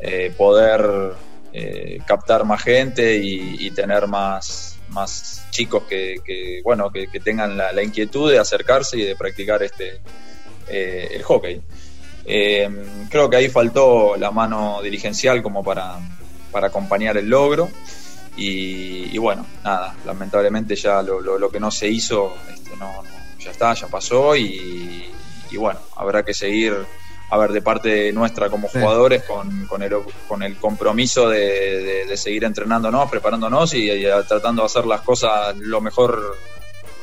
eh, 0.00 0.32
poder 0.36 1.12
eh, 1.52 1.98
captar 2.06 2.44
más 2.44 2.62
gente 2.62 3.16
y, 3.16 3.70
tener 3.72 4.06
más, 4.06 4.78
más 4.88 5.46
chicos 5.50 5.82
que, 5.84 6.62
bueno, 6.64 6.90
que, 6.90 7.06
tengan 7.20 7.56
la, 7.56 7.82
inquietud 7.82 8.30
de 8.30 8.38
acercarse 8.38 8.96
y 8.98 9.02
de 9.02 9.16
practicar 9.16 9.62
este, 9.62 10.00
el 10.68 11.22
hockey. 11.22 11.60
creo 12.24 13.28
que 13.28 13.36
ahí 13.36 13.50
faltó 13.50 14.16
la 14.16 14.30
mano 14.30 14.80
dirigencial 14.82 15.42
como 15.42 15.62
para, 15.62 15.98
para 16.50 16.68
acompañar 16.68 17.18
el 17.18 17.28
logro. 17.28 17.68
Y, 18.36 19.16
bueno, 19.18 19.46
nada, 19.62 19.94
lamentablemente 20.04 20.74
ya 20.74 21.02
lo, 21.02 21.20
lo 21.20 21.50
que 21.50 21.60
no 21.60 21.70
se 21.70 21.88
hizo 21.88 22.34
no, 22.78 23.02
ya 23.38 23.50
está, 23.50 23.74
ya 23.74 23.86
pasó 23.88 24.36
y, 24.36 25.10
bueno, 25.56 25.78
habrá 25.96 26.24
que 26.24 26.34
seguir, 26.34 26.74
a 27.30 27.38
ver, 27.38 27.52
de 27.52 27.62
parte 27.62 28.12
nuestra 28.12 28.50
como 28.50 28.68
jugadores 28.68 29.22
con, 29.22 29.66
con, 29.66 29.82
el, 29.82 29.94
con 30.26 30.42
el 30.42 30.56
compromiso 30.56 31.28
de, 31.28 32.12
seguir 32.16 32.44
entrenándonos, 32.44 33.08
preparándonos 33.10 33.72
y, 33.74 33.88
tratando 34.28 34.62
de 34.62 34.66
hacer 34.66 34.86
las 34.86 35.02
cosas 35.02 35.56
lo 35.56 35.80
mejor, 35.80 36.36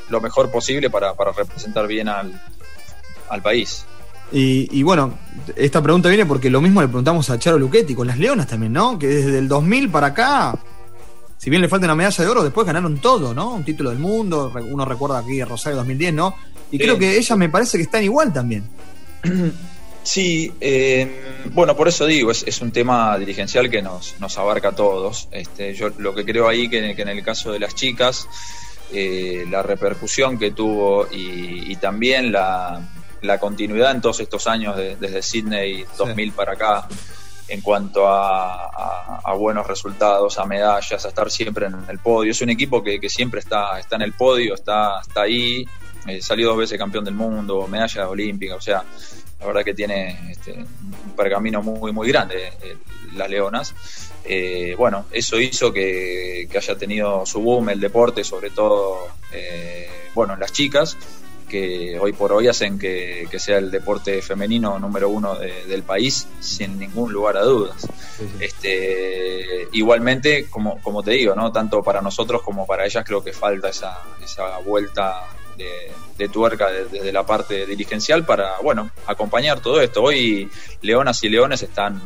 lo 0.10 0.22
mejor 0.22 0.52
posible 0.52 0.90
para, 0.90 1.14
representar 1.14 1.88
bien 1.88 2.10
al, 2.10 2.32
país. 3.42 3.86
Y, 4.34 4.84
bueno, 4.84 5.18
esta 5.56 5.82
pregunta 5.82 6.10
viene 6.10 6.26
porque 6.26 6.50
lo 6.50 6.62
mismo 6.62 6.82
le 6.82 6.88
preguntamos 6.88 7.30
a 7.30 7.40
Charo 7.40 7.58
Luchetti 7.58 7.96
con 7.96 8.08
las 8.08 8.18
Leonas 8.18 8.48
también, 8.48 8.74
¿no? 8.74 9.00
Que 9.00 9.08
desde 9.08 9.40
el 9.40 9.48
2000 9.48 9.90
para 9.90 10.08
acá 10.08 10.60
si 11.42 11.50
bien 11.50 11.60
le 11.60 11.68
falta 11.68 11.88
una 11.88 11.96
medalla 11.96 12.24
de 12.24 12.30
oro, 12.30 12.44
después 12.44 12.68
ganaron 12.68 13.00
todo, 13.00 13.34
¿no? 13.34 13.56
Un 13.56 13.64
título 13.64 13.90
del 13.90 13.98
mundo, 13.98 14.54
uno 14.70 14.86
recuerda 14.86 15.18
aquí 15.18 15.44
Rosario 15.44 15.78
2010, 15.78 16.14
¿no? 16.14 16.36
Y 16.70 16.78
creo 16.78 17.00
que 17.00 17.18
ellas 17.18 17.36
me 17.36 17.50
parece 17.50 17.80
que 17.80 17.84
están 17.86 18.04
igual 18.04 18.32
también. 18.32 18.64
Sí, 20.04 20.52
eh, 20.60 21.46
bueno, 21.52 21.76
por 21.76 21.88
eso 21.88 22.08
digo, 22.08 22.32
es, 22.32 22.62
un 22.62 22.72
tema 22.72 23.16
dirigencial 23.20 23.70
que 23.70 23.84
nos, 23.84 24.16
nos 24.20 24.36
abarca 24.40 24.70
a 24.70 24.76
todos. 24.76 25.28
Este, 25.30 25.76
yo 25.76 25.90
lo 26.00 26.16
que 26.16 26.26
creo 26.26 26.48
ahí 26.48 26.68
que, 26.68 26.80
en 26.80 27.08
el 27.08 27.24
caso 27.24 27.52
de 27.52 27.60
las 27.60 27.76
chicas, 27.76 28.28
eh, 28.92 29.46
la 29.48 29.62
repercusión 29.62 30.40
que 30.40 30.50
tuvo 30.54 31.08
y, 31.12 31.76
también 31.76 32.32
la, 32.32 32.82
continuidad 33.40 33.92
en 33.92 34.02
todos 34.02 34.22
estos 34.22 34.48
años 34.48 34.76
desde 34.76 35.22
Sydney 35.22 35.86
2000 35.96 36.32
para 36.32 36.54
acá, 36.54 36.88
en 37.51 37.62
cuanto 37.62 38.08
a, 38.08 39.34
buenos 39.38 39.65
resultados, 39.65 40.38
a 40.38 40.46
medallas, 40.46 41.05
a 41.05 41.08
estar 41.08 41.31
siempre 41.31 41.65
en 41.67 41.75
el 41.89 42.00
podio. 42.00 42.31
Es 42.31 42.41
un 42.41 42.50
equipo 42.50 42.84
que, 42.84 43.00
siempre 43.10 43.39
está, 43.39 43.79
está 43.79 43.96
en 43.96 44.03
el 44.03 44.13
podio, 44.13 44.53
está, 44.53 45.01
está 45.01 45.24
ahí, 45.24 45.65
eh, 46.08 46.22
salió 46.22 46.50
dos 46.50 46.58
veces 46.58 46.77
campeón 46.77 47.05
del 47.05 47.15
mundo, 47.15 47.67
medalla 47.67 48.08
olímpica, 48.08 48.55
o 48.55 48.62
sea, 48.62 48.84
la 49.39 49.48
verdad 49.48 49.63
que 49.63 49.74
tiene 49.74 50.31
este, 50.31 50.53
un 50.53 51.15
pergamino 51.15 51.63
muy, 51.63 51.91
muy 51.91 52.08
grande 52.08 52.53
eh, 52.62 52.77
las 53.15 53.29
Leonas. 53.29 53.74
Eh, 54.24 54.75
bueno, 54.77 55.05
eso 55.12 55.39
hizo 55.39 55.74
que, 55.74 56.48
haya 56.55 56.77
tenido 56.77 57.25
su 57.25 57.41
boom 57.41 57.70
el 57.70 57.79
deporte, 57.79 58.24
sobre 58.24 58.51
todo, 58.51 59.08
eh, 59.34 59.89
bueno, 60.13 60.36
las 60.36 60.51
chicas, 60.53 60.96
que 61.51 62.00
hoy 62.00 62.13
por 62.13 62.31
hoy 62.31 62.48
hacen 62.48 62.79
que, 62.79 63.27
sea 63.38 63.58
el 63.58 63.70
deporte 63.70 64.22
femenino 64.22 64.79
número 64.79 65.10
uno 65.10 65.36
del 65.36 65.84
país, 65.84 66.25
sin 66.39 66.79
ningún 66.79 67.12
lugar 67.12 67.36
a 67.36 67.41
dudas. 67.41 67.86
Este, 68.39 69.67
igualmente, 69.74 70.46
como, 70.50 70.81
como 70.81 71.03
te 71.03 71.12
digo, 71.12 71.36
¿no? 71.36 71.51
tanto 71.51 71.84
para 71.84 72.01
nosotros 72.01 72.41
como 72.41 72.65
para 72.65 72.86
ellas 72.86 73.03
creo 73.05 73.22
que 73.22 73.34
falta 73.34 73.67
esa, 73.70 74.00
esa 74.24 74.60
vuelta 74.60 75.27
de, 75.58 76.29
tuerca 76.29 76.70
desde 76.70 77.12
la 77.12 77.25
parte 77.25 77.65
dirigencial 77.65 78.24
para, 78.25 78.60
bueno, 78.62 78.91
acompañar 79.08 79.60
todo 79.60 79.81
esto. 79.81 80.03
Hoy 80.03 80.50
Leonas 80.81 81.24
y 81.24 81.29
Leones 81.29 81.63
están 81.63 82.00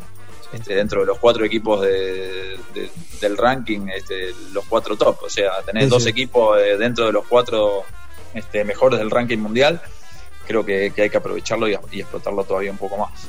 este, 0.54 0.74
dentro 0.74 1.02
de 1.02 1.08
los 1.08 1.20
cuatro 1.20 1.44
equipos 1.44 1.82
del 1.82 3.38
ranking, 3.38 3.90
este, 3.94 4.34
los 4.54 4.66
cuatro 4.66 4.96
top. 4.96 5.24
O 5.24 5.30
sea, 5.30 5.62
tener 5.66 5.90
dos 5.90 6.06
equipos 6.06 6.58
eh, 6.60 6.78
dentro 6.78 7.08
de 7.08 7.12
los 7.12 7.26
cuatro 7.28 7.84
este, 8.36 8.64
mejores 8.64 9.00
del 9.00 9.10
ranking 9.10 9.40
mundial, 9.40 9.82
creo 10.46 10.66
que, 10.66 10.92
hay 10.96 11.10
que 11.10 11.18
aprovecharlo 11.18 11.68
y, 11.68 11.74
explotarlo 11.74 12.44
todavía 12.44 12.72
un 12.72 12.78
poco 12.78 12.98
más. 12.98 13.28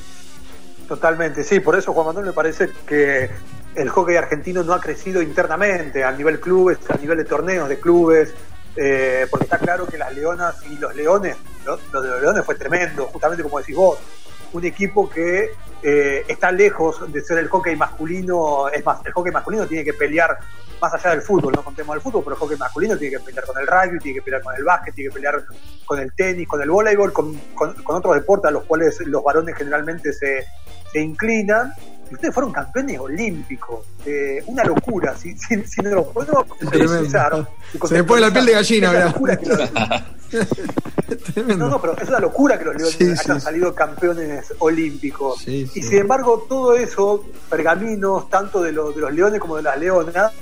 Totalmente, 0.88 1.42
sí, 1.42 1.60
por 1.60 1.76
eso 1.76 1.92
Juan 1.92 2.06
Manuel 2.06 2.26
me 2.26 2.32
parece 2.32 2.68
que 2.86 3.30
el 3.74 3.88
hockey 3.88 4.16
argentino 4.16 4.62
no 4.62 4.72
ha 4.72 4.80
crecido 4.80 5.22
internamente 5.22 6.04
a 6.04 6.12
nivel 6.12 6.40
clubes, 6.40 6.78
a 6.88 6.96
nivel 6.96 7.18
de 7.18 7.24
torneos 7.24 7.68
de 7.68 7.78
clubes, 7.80 8.34
eh, 8.76 9.26
porque 9.30 9.44
está 9.44 9.58
claro 9.58 9.86
que 9.86 9.96
las 9.96 10.14
Leonas 10.14 10.56
y 10.70 10.76
los 10.76 10.94
Leones, 10.94 11.36
lo, 11.64 11.76
de 11.76 12.08
los 12.08 12.20
Leones 12.20 12.44
fue 12.44 12.54
tremendo, 12.54 13.06
justamente 13.06 13.42
como 13.42 13.58
decís 13.58 13.74
vos, 13.74 13.98
un 14.52 14.64
equipo 14.64 15.08
que 15.08 15.50
eh, 15.82 16.24
está 16.28 16.52
lejos 16.52 17.12
de 17.12 17.20
ser 17.20 17.38
el 17.38 17.48
hockey 17.48 17.76
masculino, 17.76 18.68
es 18.68 18.84
más, 18.84 19.04
el 19.04 19.12
hockey 19.12 19.32
masculino 19.32 19.66
tiene 19.66 19.84
que 19.84 19.94
pelear 19.94 20.38
más 20.80 20.94
allá 20.94 21.10
del 21.10 21.22
fútbol, 21.22 21.54
no 21.54 21.62
contemos 21.62 21.94
del 21.94 22.02
fútbol, 22.02 22.22
pero 22.24 22.36
el 22.36 22.40
hockey 22.40 22.56
masculino 22.56 22.96
tiene 22.96 23.16
que 23.16 23.24
pelear 23.24 23.44
con 23.44 23.58
el 23.58 23.66
rugby, 23.66 23.98
tiene 23.98 24.18
que 24.18 24.22
pelear 24.22 24.42
con 24.42 24.54
el 24.54 24.64
básquet, 24.64 24.94
tiene 24.94 25.10
que 25.10 25.14
pelear 25.14 25.44
con 25.84 25.98
el 25.98 26.12
tenis, 26.14 26.46
con 26.48 26.62
el 26.62 26.70
voleibol, 26.70 27.12
con, 27.12 27.34
con, 27.54 27.74
otros 27.86 28.14
deportes 28.14 28.48
a 28.48 28.52
los 28.52 28.64
cuales 28.64 29.00
los 29.06 29.22
varones 29.22 29.56
generalmente 29.56 30.12
se, 30.12 30.46
se 30.92 31.00
inclinan 31.00 31.72
ustedes 32.10 32.34
fueron 32.34 32.52
campeones 32.52 32.98
olímpicos. 32.98 33.86
Eh, 34.04 34.42
una 34.46 34.64
locura. 34.64 35.16
Si, 35.16 35.36
si, 35.36 35.62
si 35.64 35.82
no 35.82 35.90
lo 35.90 36.12
podemos 36.12 36.44
precisar. 36.58 37.48
Se 37.86 37.94
me 37.94 38.04
pone 38.04 38.20
la 38.22 38.32
piel 38.32 38.46
de 38.46 38.52
gallina, 38.52 38.92
¿verdad? 38.92 39.16
no, 41.56 41.68
no, 41.68 41.80
pero 41.80 41.96
es 41.98 42.08
una 42.08 42.20
locura 42.20 42.58
que 42.58 42.64
los 42.64 42.76
leones 42.76 43.20
hayan 43.20 43.40
salido 43.40 43.74
campeones 43.74 44.52
olímpicos. 44.58 45.46
y 45.46 45.66
sin 45.66 45.98
embargo, 45.98 46.46
todo 46.48 46.74
eso, 46.76 47.24
pergaminos, 47.48 48.28
tanto 48.28 48.62
de, 48.62 48.72
los 48.72 48.94
de 48.94 49.02
los 49.02 49.12
leones 49.12 49.40
como 49.40 49.56
de 49.56 49.62
las 49.62 49.78
leonas, 49.78 50.32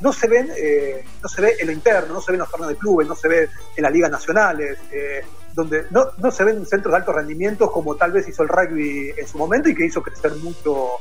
no 0.00 0.12
se 0.12 0.28
ven, 0.28 0.50
eh, 0.56 1.04
no 1.22 1.28
se 1.28 1.42
ve 1.42 1.56
en 1.58 1.66
lo 1.66 1.72
interno, 1.72 2.14
no 2.14 2.20
se 2.20 2.32
ven 2.32 2.36
en 2.36 2.40
los 2.40 2.50
torneos 2.50 2.70
de 2.70 2.76
clubes, 2.76 3.08
no 3.08 3.14
se 3.14 3.28
ve 3.28 3.48
en 3.76 3.82
las 3.82 3.92
ligas 3.92 4.10
nacionales. 4.10 4.78
Eh, 4.92 5.22
donde 5.54 5.86
no, 5.90 6.06
no 6.18 6.30
se 6.30 6.44
ven 6.44 6.64
centros 6.66 6.92
de 6.92 6.98
alto 6.98 7.12
rendimiento 7.12 7.70
como 7.72 7.96
tal 7.96 8.12
vez 8.12 8.28
hizo 8.28 8.44
el 8.44 8.48
rugby 8.48 9.12
en 9.16 9.26
su 9.26 9.38
momento 9.38 9.68
y 9.68 9.74
que 9.74 9.86
hizo 9.86 10.00
crecer 10.00 10.32
mucho 10.36 10.98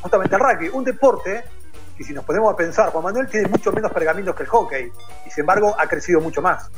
justamente 0.00 0.36
al 0.36 0.40
rugby. 0.40 0.70
Un 0.72 0.84
deporte 0.84 1.44
que 1.98 2.04
si 2.04 2.14
nos 2.14 2.24
ponemos 2.24 2.52
a 2.52 2.56
pensar, 2.56 2.90
Juan 2.90 3.04
Manuel 3.04 3.28
tiene 3.28 3.48
mucho 3.48 3.72
menos 3.72 3.92
pergaminos 3.92 4.34
que 4.34 4.44
el 4.44 4.48
hockey 4.48 4.90
y 5.26 5.30
sin 5.30 5.42
embargo 5.42 5.76
ha 5.78 5.86
crecido 5.86 6.20
mucho 6.20 6.40
más. 6.40 6.70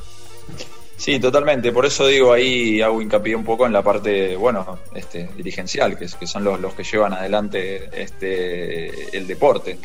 Sí, 0.96 1.20
totalmente. 1.20 1.70
Por 1.70 1.86
eso 1.86 2.06
digo 2.06 2.32
ahí 2.32 2.82
hago 2.82 3.00
hincapié 3.00 3.36
un 3.36 3.44
poco 3.44 3.66
en 3.66 3.72
la 3.72 3.82
parte, 3.82 4.36
bueno, 4.36 4.78
este, 4.94 5.30
dirigencial, 5.36 5.96
que, 5.96 6.06
que 6.06 6.26
son 6.26 6.42
los, 6.42 6.60
los 6.60 6.74
que 6.74 6.82
llevan 6.82 7.12
adelante 7.12 7.88
este, 8.00 9.16
el 9.16 9.26
deporte 9.26 9.78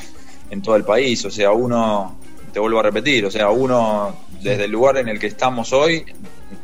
en 0.49 0.61
todo 0.61 0.75
el 0.75 0.83
país. 0.83 1.23
O 1.25 1.31
sea, 1.31 1.51
uno, 1.51 2.17
te 2.53 2.59
vuelvo 2.59 2.79
a 2.79 2.83
repetir, 2.83 3.25
o 3.25 3.31
sea, 3.31 3.49
uno 3.49 4.15
desde 4.41 4.65
el 4.65 4.71
lugar 4.71 4.97
en 4.97 5.07
el 5.09 5.19
que 5.19 5.27
estamos 5.27 5.73
hoy 5.73 6.05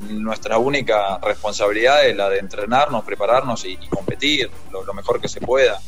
nuestra 0.10 0.58
única 0.58 1.18
responsabilidad 1.20 2.06
es 2.08 2.16
la 2.16 2.30
de 2.30 2.40
entrenarnos, 2.40 3.04
prepararnos 3.04 3.66
y, 3.66 3.78
competir 3.90 4.50
lo, 4.72 4.94
mejor 4.94 5.20
que 5.20 5.28
se 5.28 5.42
pueda. 5.42 5.80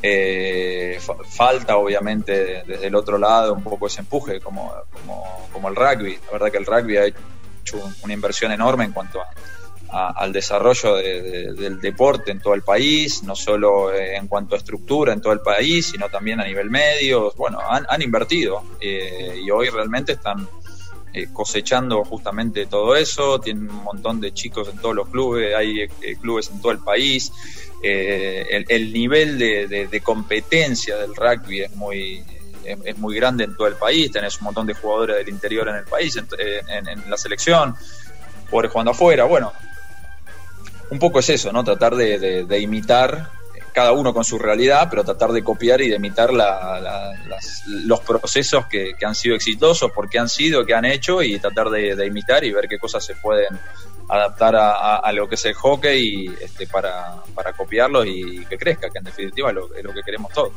Eh, 0.00 1.00
falta 1.28 1.76
obviamente 1.76 2.62
desde 2.64 2.86
el 2.86 2.94
otro 2.94 3.18
lado 3.18 3.52
un 3.52 3.64
poco 3.64 3.88
ese 3.88 4.00
empuje 4.00 4.40
como, 4.40 4.72
como, 5.52 5.68
el 5.68 5.74
rugby. 5.74 6.18
La 6.26 6.32
verdad 6.32 6.52
que 6.52 6.58
el 6.58 6.66
rugby 6.66 6.96
ha 6.96 7.06
hecho 7.06 7.82
una 8.02 8.12
inversión 8.12 8.52
enorme 8.52 8.84
en 8.84 8.92
cuanto 8.92 9.20
al 9.90 10.32
desarrollo 10.32 10.96
del 10.96 11.80
deporte 11.80 12.30
en 12.30 12.40
todo 12.40 12.54
el 12.54 12.62
país, 12.62 13.22
no 13.22 13.34
solo 13.34 13.94
en 13.94 14.26
cuanto 14.28 14.54
a 14.54 14.58
estructura 14.58 15.12
en 15.12 15.20
todo 15.20 15.32
el 15.32 15.40
país, 15.40 15.86
sino 15.86 16.08
también 16.08 16.40
a 16.40 16.44
nivel 16.44 16.70
medio. 16.70 17.32
Bueno, 17.36 17.58
han, 17.60 18.02
invertido 18.02 18.62
eh, 18.80 19.40
y 19.42 19.50
hoy 19.50 19.68
realmente 19.70 20.12
están 20.12 20.46
eh, 21.14 21.28
cosechando 21.32 22.04
justamente 22.04 22.66
todo 22.66 22.94
eso, 22.94 23.40
tienen 23.40 23.70
un 23.70 23.82
montón 23.82 24.20
de 24.20 24.34
chicos 24.34 24.68
en 24.68 24.76
todos 24.76 24.94
los 24.94 25.08
clubes, 25.08 25.54
hay 25.54 25.80
eh, 25.80 26.16
clubes 26.20 26.50
en 26.50 26.60
todo 26.60 26.70
el 26.70 26.80
país, 26.80 27.32
eh, 27.82 28.64
el, 28.68 28.92
nivel 28.92 29.38
de, 29.38 30.00
competencia 30.04 30.98
del 30.98 31.16
rugby 31.16 31.62
es 31.62 31.74
muy, 31.74 32.22
es, 32.62 32.98
muy 32.98 33.16
grande 33.16 33.44
en 33.44 33.56
todo 33.56 33.68
el 33.68 33.76
país, 33.76 34.12
tenés 34.12 34.38
un 34.38 34.44
montón 34.44 34.66
de 34.66 34.74
jugadores 34.74 35.16
del 35.16 35.30
interior 35.30 35.66
en 35.68 35.76
el 35.76 35.84
país, 35.84 36.14
en, 36.16 37.10
la 37.10 37.16
selección, 37.16 37.74
por 38.50 38.68
jugando 38.68 38.90
afuera, 38.90 39.24
bueno, 39.24 39.52
un 40.90 40.98
poco 40.98 41.18
es 41.18 41.30
eso, 41.30 41.52
¿no? 41.52 41.64
Tratar 41.64 41.94
de 41.94 42.60
imitar 42.60 43.30
cada 43.78 43.92
uno 43.92 44.12
con 44.12 44.24
su 44.24 44.40
realidad, 44.40 44.88
pero 44.90 45.04
tratar 45.04 45.30
de 45.30 45.44
copiar 45.44 45.80
y 45.80 45.88
de 45.88 45.94
imitar 45.94 46.30
los 46.32 48.00
procesos 48.00 48.66
que, 48.66 48.94
han 49.06 49.14
sido 49.14 49.36
exitosos, 49.36 49.92
por 49.92 50.08
qué 50.08 50.18
han 50.18 50.28
sido, 50.28 50.66
qué 50.66 50.74
han 50.74 50.84
hecho, 50.84 51.22
y 51.22 51.38
tratar 51.38 51.70
de, 51.70 52.04
imitar 52.04 52.42
y 52.42 52.50
ver 52.50 52.66
qué 52.68 52.76
cosas 52.76 53.04
se 53.04 53.14
pueden 53.14 53.56
adaptar 54.08 54.56
a, 54.56 55.12
lo 55.12 55.28
que 55.28 55.36
es 55.36 55.44
el 55.44 55.54
hockey 55.54 56.24
y, 56.24 56.26
este, 56.42 56.66
para, 56.66 57.22
copiarlo 57.56 58.04
y 58.04 58.44
que 58.46 58.58
crezca, 58.58 58.90
que 58.90 58.98
en 58.98 59.04
definitiva 59.04 59.50
es 59.50 59.84
lo, 59.84 59.94
que 59.94 60.02
queremos 60.02 60.32
todos. 60.32 60.52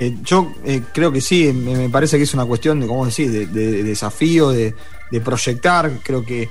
Eh, 0.00 0.16
yo 0.24 0.52
eh, 0.64 0.82
creo 0.92 1.12
que 1.12 1.20
sí, 1.20 1.52
me, 1.52 1.88
parece 1.90 2.16
que 2.16 2.24
es 2.24 2.34
una 2.34 2.44
cuestión 2.44 2.80
de, 2.80 2.88
¿cómo 2.88 3.06
decir?, 3.06 3.30
de, 3.30 3.82
desafío, 3.84 4.50
de, 4.50 4.74
proyectar. 5.24 5.92
Creo 6.02 6.24
que 6.24 6.48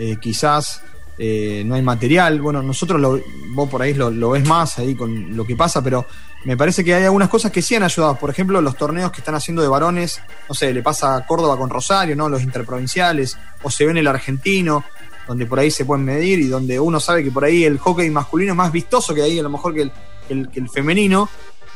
eh, 0.00 0.16
quizás 0.18 0.82
eh, 1.18 1.62
no 1.66 1.74
hay 1.74 1.82
material. 1.82 2.40
Bueno, 2.40 2.62
nosotros 2.62 2.98
lo, 2.98 3.20
vos 3.50 3.68
por 3.68 3.82
ahí 3.82 3.92
lo, 3.92 4.30
ves 4.30 4.48
más 4.48 4.78
ahí 4.78 4.94
con 4.94 5.36
lo 5.36 5.44
que 5.44 5.54
pasa, 5.54 5.84
pero 5.84 6.06
me 6.46 6.56
parece 6.56 6.82
que 6.82 6.94
hay 6.94 7.04
algunas 7.04 7.28
cosas 7.28 7.52
que 7.52 7.60
sí 7.60 7.74
han 7.74 7.82
ayudado. 7.82 8.14
Por 8.16 8.30
ejemplo, 8.30 8.62
los 8.62 8.76
torneos 8.76 9.12
que 9.12 9.20
están 9.20 9.34
haciendo 9.34 9.60
de 9.60 9.68
varones, 9.68 10.22
no 10.48 10.54
sé, 10.54 10.72
le 10.72 10.82
pasa 10.82 11.16
a 11.16 11.26
Córdoba 11.26 11.58
con 11.58 11.68
Rosario, 11.68 12.16
¿no? 12.16 12.30
Los 12.30 12.42
interprovinciales, 12.42 13.36
o 13.62 13.70
se 13.70 13.84
ve 13.84 13.90
en 13.90 13.98
el 13.98 14.06
argentino, 14.06 14.84
donde 15.28 15.44
por 15.44 15.58
ahí 15.58 15.70
se 15.70 15.84
pueden 15.84 16.06
medir 16.06 16.38
y 16.38 16.48
donde 16.48 16.80
uno 16.80 16.98
sabe 16.98 17.22
que 17.22 17.30
por 17.30 17.44
ahí 17.44 17.64
el 17.64 17.76
hockey 17.76 18.08
masculino 18.08 18.52
es 18.52 18.56
más 18.56 18.72
vistoso 18.72 19.14
que 19.14 19.20
ahí, 19.20 19.38
a 19.38 19.42
lo 19.42 19.50
mejor 19.50 19.74
que 19.74 19.90
el, 20.30 20.48
que 20.48 20.60
el 20.60 20.70
femenino. 20.70 21.28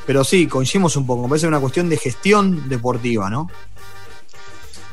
Pero 0.07 0.25
sí, 0.25 0.47
coincidimos 0.47 0.97
un 0.97 1.07
poco, 1.07 1.25
me 1.25 1.29
parece 1.29 1.47
una 1.47 1.61
cuestión 1.61 1.91
de 1.91 1.99
gestión 1.99 2.67
deportiva, 2.71 3.29
¿no? 3.29 3.51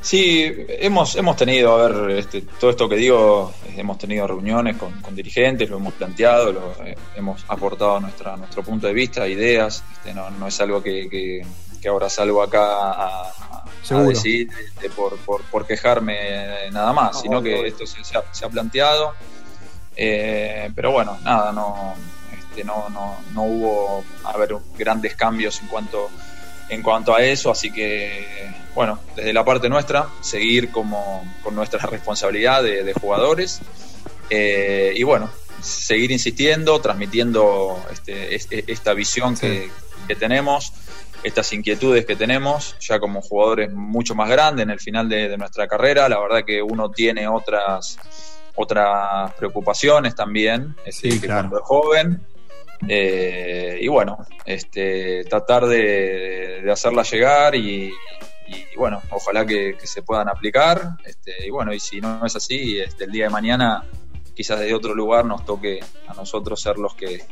Sí, 0.02 0.52
hemos, 0.68 1.16
hemos 1.16 1.38
tenido, 1.38 1.76
a 1.76 1.88
ver, 1.88 2.18
este, 2.18 2.42
todo 2.42 2.72
esto 2.72 2.90
que 2.90 2.96
digo, 2.96 3.54
hemos 3.78 4.00
tenido 4.00 4.26
reuniones 4.26 4.76
con, 4.78 5.16
dirigentes, 5.16 5.70
lo 5.70 5.78
hemos 5.78 5.94
planteado, 5.94 6.52
lo, 6.52 6.72
eh, 6.84 6.98
hemos 7.16 7.46
aportado 7.48 8.00
nuestra, 8.00 8.36
nuestro 8.36 8.64
punto 8.64 8.88
de 8.88 8.94
vista, 8.94 9.28
ideas, 9.28 9.84
este, 9.94 10.12
no, 10.16 10.32
no 10.32 10.48
es 10.48 10.60
algo 10.60 10.82
que, 10.82 11.08
que, 11.80 11.88
ahora 11.88 12.10
salgo 12.10 12.42
acá 12.42 12.64
a, 12.64 13.64
decir 14.08 14.48
este, 14.74 14.90
por, 14.90 15.18
por, 15.18 15.68
quejarme 15.68 16.70
nada 16.72 16.94
más, 16.94 17.22
sino 17.22 17.42
que 17.42 17.68
esto 17.68 17.86
se, 17.86 18.18
ha, 18.18 18.50
planteado, 18.50 19.14
eh, 19.96 20.72
pero 20.74 20.92
bueno, 20.92 21.20
nada, 21.24 21.52
no, 21.52 21.94
este, 22.40 22.64
no, 22.64 22.90
no, 22.90 23.18
no 23.34 23.44
hubo 23.44 24.04
a 24.24 24.36
ver, 24.38 24.56
grandes 24.78 25.16
cambios 25.16 25.62
en 25.62 25.68
cuanto, 25.68 26.10
en 26.70 26.82
cuanto 26.82 27.16
a 27.16 27.22
eso, 27.22 27.52
así 27.52 27.72
que 27.72 28.61
bueno, 28.76 29.00
desde 29.16 29.34
la 29.34 29.44
parte 29.44 29.70
nuestra, 29.70 30.08
seguir 30.22 30.72
como, 30.72 31.24
con 31.44 31.56
nuestra 31.56 31.80
responsabilidad 31.88 32.64
de, 32.64 32.94
jugadores 32.94 33.62
eh, 34.30 34.94
y 34.96 35.04
bueno, 35.04 35.30
seguir 35.62 36.12
insistiendo, 36.12 36.80
transmitiendo 36.80 37.84
este, 37.92 38.72
esta 38.72 38.94
visión 38.94 39.36
que, 39.36 39.70
tenemos, 40.20 40.74
estas 41.24 41.54
inquietudes 41.54 42.06
que 42.06 42.16
tenemos, 42.16 42.76
ya 42.80 43.00
como 43.00 43.22
jugadores 43.22 43.72
mucho 43.72 44.16
más 44.16 44.30
grandes 44.30 44.64
en 44.64 44.72
el 44.72 44.80
final 44.80 45.08
de, 45.08 45.38
nuestra 45.38 45.68
carrera. 45.68 46.10
La 46.10 46.20
verdad 46.20 46.44
que 46.46 46.62
uno 46.62 46.92
tiene 46.92 47.28
otras 47.28 47.98
otras 48.56 49.34
preocupaciones 49.36 50.16
también, 50.16 50.76
este, 50.86 51.22
que 51.22 51.28
cuando 51.28 51.58
es 51.60 51.64
joven. 51.64 52.22
Eh, 52.88 53.78
y 53.82 53.88
bueno, 53.88 54.26
este, 54.46 55.24
tratar 55.26 55.66
de, 55.68 56.68
hacerla 56.72 57.04
llegar 57.04 57.56
y, 57.56 57.92
bueno, 58.78 59.02
ojalá 59.10 59.46
que, 59.46 59.76
se 59.84 60.02
puedan 60.02 60.30
aplicar. 60.30 60.98
Este, 61.06 61.46
y 61.46 61.50
bueno, 61.50 61.74
y 61.74 61.80
si 61.80 62.02
no 62.02 62.26
es 62.26 62.36
así, 62.36 62.80
este, 62.80 63.06
el 63.06 63.12
día 63.12 63.26
de 63.26 63.30
mañana 63.30 63.84
quizás 64.34 64.60
desde 64.60 64.74
otro 64.74 64.96
lugar 64.96 65.26
nos 65.26 65.46
toque 65.46 65.80
a 66.08 66.14
nosotros 66.14 66.62
ser 66.62 66.78
los 66.78 66.96
que 66.96 67.24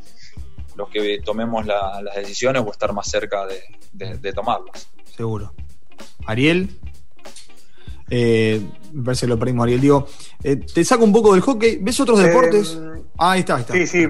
los 0.75 0.89
que 0.89 1.20
tomemos 1.25 1.66
las 1.66 2.16
decisiones 2.16 2.63
o 2.66 2.72
estar 2.72 2.94
más 2.94 3.10
cerca 3.10 3.46
de, 3.46 4.34
tomarlas. 4.34 4.88
Seguro. 5.16 5.54
Ariel, 6.25 6.70
eh, 8.10 8.62
me 8.94 9.04
parece 9.04 9.25
que 9.25 9.30
lo 9.30 9.38
perdimos, 9.38 9.66
Ariel. 9.66 9.82
Digo, 9.82 10.08
eh, 10.42 10.56
te 10.56 10.86
saco 10.86 11.04
un 11.04 11.12
poco 11.12 11.34
del 11.34 11.42
hockey. 11.42 11.80
¿Ves 11.82 12.00
otros 12.00 12.20
deportes? 12.20 12.78
Eh, 12.80 13.04
ah, 13.18 13.32
ahí 13.32 13.42
está, 13.42 13.56
ahí 13.56 13.62
está. 13.62 13.74
Sí, 13.74 13.88
sí, 13.88 14.08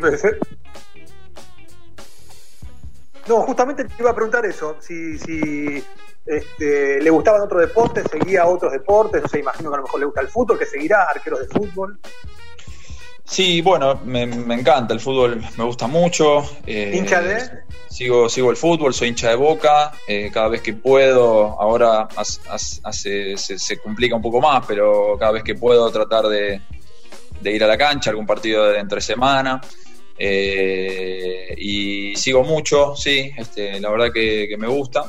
No, 3.27 3.41
justamente 3.41 3.85
te 3.85 3.95
iba 3.97 4.11
a 4.11 4.15
preguntar 4.15 4.45
eso. 4.45 4.77
Si, 4.79 5.17
si 5.17 5.83
este, 6.29 7.01
le 7.01 7.09
gustaban 7.09 7.41
otros 7.41 7.61
deportes, 7.61 8.05
seguía 8.09 8.45
otros 8.45 8.71
deportes. 8.71 9.23
No 9.23 9.27
sé, 9.27 9.39
imagino 9.39 9.71
que 9.71 9.75
a 9.75 9.77
lo 9.77 9.83
mejor 9.83 9.99
le 9.99 10.05
gusta 10.05 10.21
el 10.21 10.27
fútbol, 10.27 10.59
que 10.59 10.65
seguirá 10.67 11.03
arqueros 11.03 11.39
de 11.39 11.47
fútbol. 11.47 11.99
Sí, 13.25 13.61
bueno, 13.61 13.99
me, 14.05 14.23
encanta 14.23 14.93
el 14.93 14.99
fútbol, 14.99 15.41
me 15.57 15.63
gusta 15.63 15.87
mucho. 15.87 16.43
Eh, 16.67 16.93
¿Hincha 16.95 17.21
de? 17.21 17.39
Sigo, 17.89 18.29
sigo 18.29 18.51
el 18.51 18.57
fútbol, 18.57 18.93
soy 18.93 19.09
hincha 19.09 19.29
de 19.29 19.35
boca. 19.35 19.91
Eh, 20.07 20.29
cada 20.31 20.49
vez 20.49 20.61
que 20.61 20.73
puedo, 20.73 21.59
ahora 21.59 22.07
hace, 22.15 23.35
se, 23.37 23.77
complica 23.77 24.15
un 24.15 24.21
poco 24.21 24.39
más, 24.39 24.63
pero 24.67 25.15
cada 25.17 25.31
vez 25.31 25.43
que 25.43 25.55
puedo 25.55 25.91
tratar 25.91 26.27
de, 26.27 26.61
ir 27.43 27.63
a 27.63 27.67
la 27.67 27.77
cancha, 27.77 28.11
algún 28.11 28.27
partido 28.27 28.67
de 28.67 28.79
entre 28.79 29.01
semana. 29.01 29.59
Eh, 30.17 31.55
y 31.57 32.15
sigo 32.15 32.43
mucho, 32.43 32.95
sí, 32.95 33.31
este, 33.35 33.79
la 33.79 33.89
verdad 33.89 34.11
que, 34.13 34.55
me 34.59 34.67
gusta. 34.67 35.05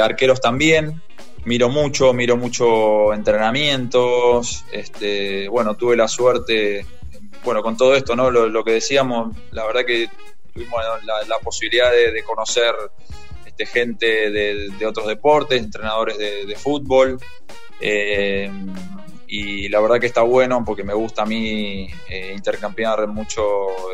Arqueros 0.00 0.40
también, 0.40 1.02
miro 1.44 1.68
mucho, 1.68 2.12
miro 2.12 2.36
mucho 2.36 3.12
entrenamientos. 3.12 4.64
Este, 4.72 5.48
bueno, 5.48 5.76
tuve 5.76 5.96
la 5.96 6.08
suerte 6.08 6.86
bueno, 7.44 7.62
con 7.62 7.76
todo 7.76 7.94
esto, 7.94 8.16
¿no? 8.16 8.30
Lo, 8.30 8.64
que 8.64 8.72
decíamos, 8.72 9.36
la 9.52 9.64
verdad 9.66 9.84
que 9.86 10.10
tuvimos 10.52 10.80
la, 11.04 11.38
posibilidad 11.42 11.90
de, 11.90 12.22
conocer 12.22 12.74
este, 13.46 13.66
gente 13.66 14.30
de, 14.30 14.86
otros 14.86 15.06
deportes, 15.06 15.58
entrenadores 15.58 16.18
de, 16.18 16.56
fútbol. 16.56 17.18
Eh, 17.80 18.50
y 19.28 19.68
la 19.68 19.80
verdad 19.80 20.00
que 20.00 20.06
está 20.06 20.22
bueno 20.22 20.64
porque 20.64 20.82
me 20.84 20.94
gusta 20.94 21.22
a 21.22 21.26
mí 21.26 21.88
eh, 22.08 22.32
intercambiar 22.34 23.06
mucho, 23.08 23.42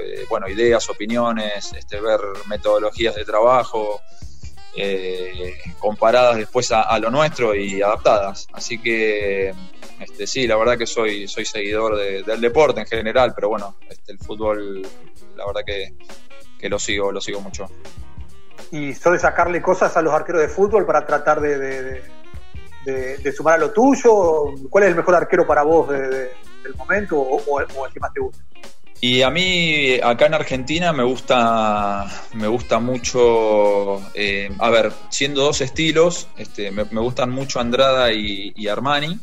eh, 0.00 0.24
bueno, 0.28 0.48
ideas, 0.48 0.88
opiniones, 0.88 1.72
este, 1.76 2.00
ver 2.00 2.20
metodologías 2.48 3.14
de 3.14 3.24
trabajo 3.24 4.00
comparadas 5.78 6.36
después 6.36 6.70
a, 6.72 6.98
lo 6.98 7.10
nuestro 7.10 7.54
y 7.54 7.82
adaptadas. 7.82 8.48
Así 8.52 8.78
que 8.78 9.52
este, 10.00 10.26
sí, 10.26 10.46
la 10.46 10.56
verdad 10.56 10.76
que 10.76 10.86
soy, 10.86 11.28
soy 11.28 11.44
seguidor 11.44 11.96
del 11.96 12.40
deporte 12.40 12.80
en 12.80 12.86
general, 12.86 13.32
pero 13.34 13.48
bueno, 13.48 13.76
este, 13.88 14.12
el 14.12 14.18
fútbol, 14.18 14.82
la 15.36 15.46
verdad 15.46 15.62
que, 15.64 15.94
lo 16.68 16.78
sigo, 16.78 17.12
lo 17.12 17.20
sigo 17.20 17.40
mucho. 17.40 17.70
¿Y 18.70 18.92
de 18.92 19.18
sacarle 19.18 19.60
cosas 19.62 19.96
a 19.96 20.02
los 20.02 20.12
arqueros 20.12 20.42
de 20.42 20.48
fútbol 20.48 20.86
para 20.86 21.04
tratar 21.04 21.40
de, 21.40 22.02
sumar 23.36 23.54
a 23.54 23.58
lo 23.58 23.70
tuyo? 23.70 24.54
¿Cuál 24.70 24.84
es 24.84 24.90
el 24.90 24.96
mejor 24.96 25.14
arquero 25.14 25.46
para 25.46 25.62
vos 25.62 25.88
del 25.90 26.74
momento 26.76 27.18
o, 27.20 27.60
el 27.60 27.66
que 27.66 28.00
más 28.00 28.12
te 28.12 28.20
gusta? 28.20 28.42
Y 29.06 29.20
a 29.20 29.28
mí 29.28 30.00
acá 30.02 30.24
en 30.24 30.32
Argentina 30.32 30.90
me 30.94 31.02
gusta, 31.02 32.06
me 32.32 32.46
gusta 32.46 32.78
mucho, 32.78 34.00
eh, 34.14 34.50
a 34.58 34.70
ver, 34.70 34.94
siendo 35.10 35.42
dos 35.42 35.60
estilos, 35.60 36.26
este, 36.38 36.70
me, 36.70 36.84
gustan 36.84 37.28
mucho 37.28 37.60
Andrada 37.60 38.10
y 38.14 38.66
Armani. 38.66 39.20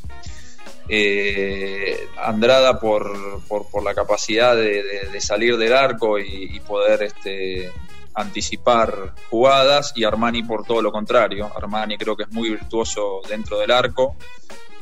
Eh, 0.93 2.09
Andrada 2.17 2.79
por, 2.79 3.41
por, 3.47 3.81
la 3.81 3.93
capacidad 3.93 4.55
de, 4.55 5.19
salir 5.21 5.57
del 5.57 5.73
arco 5.73 6.19
y, 6.19 6.59
poder 6.59 7.03
este, 7.03 7.71
anticipar 8.13 9.13
jugadas 9.29 9.93
y 9.95 10.03
Armani 10.03 10.43
por 10.43 10.65
todo 10.65 10.81
lo 10.81 10.91
contrario. 10.91 11.49
Armani 11.55 11.97
creo 11.97 12.17
que 12.17 12.23
es 12.23 12.31
muy 12.31 12.49
virtuoso 12.49 13.21
dentro 13.27 13.57
del 13.57 13.71
arco, 13.71 14.15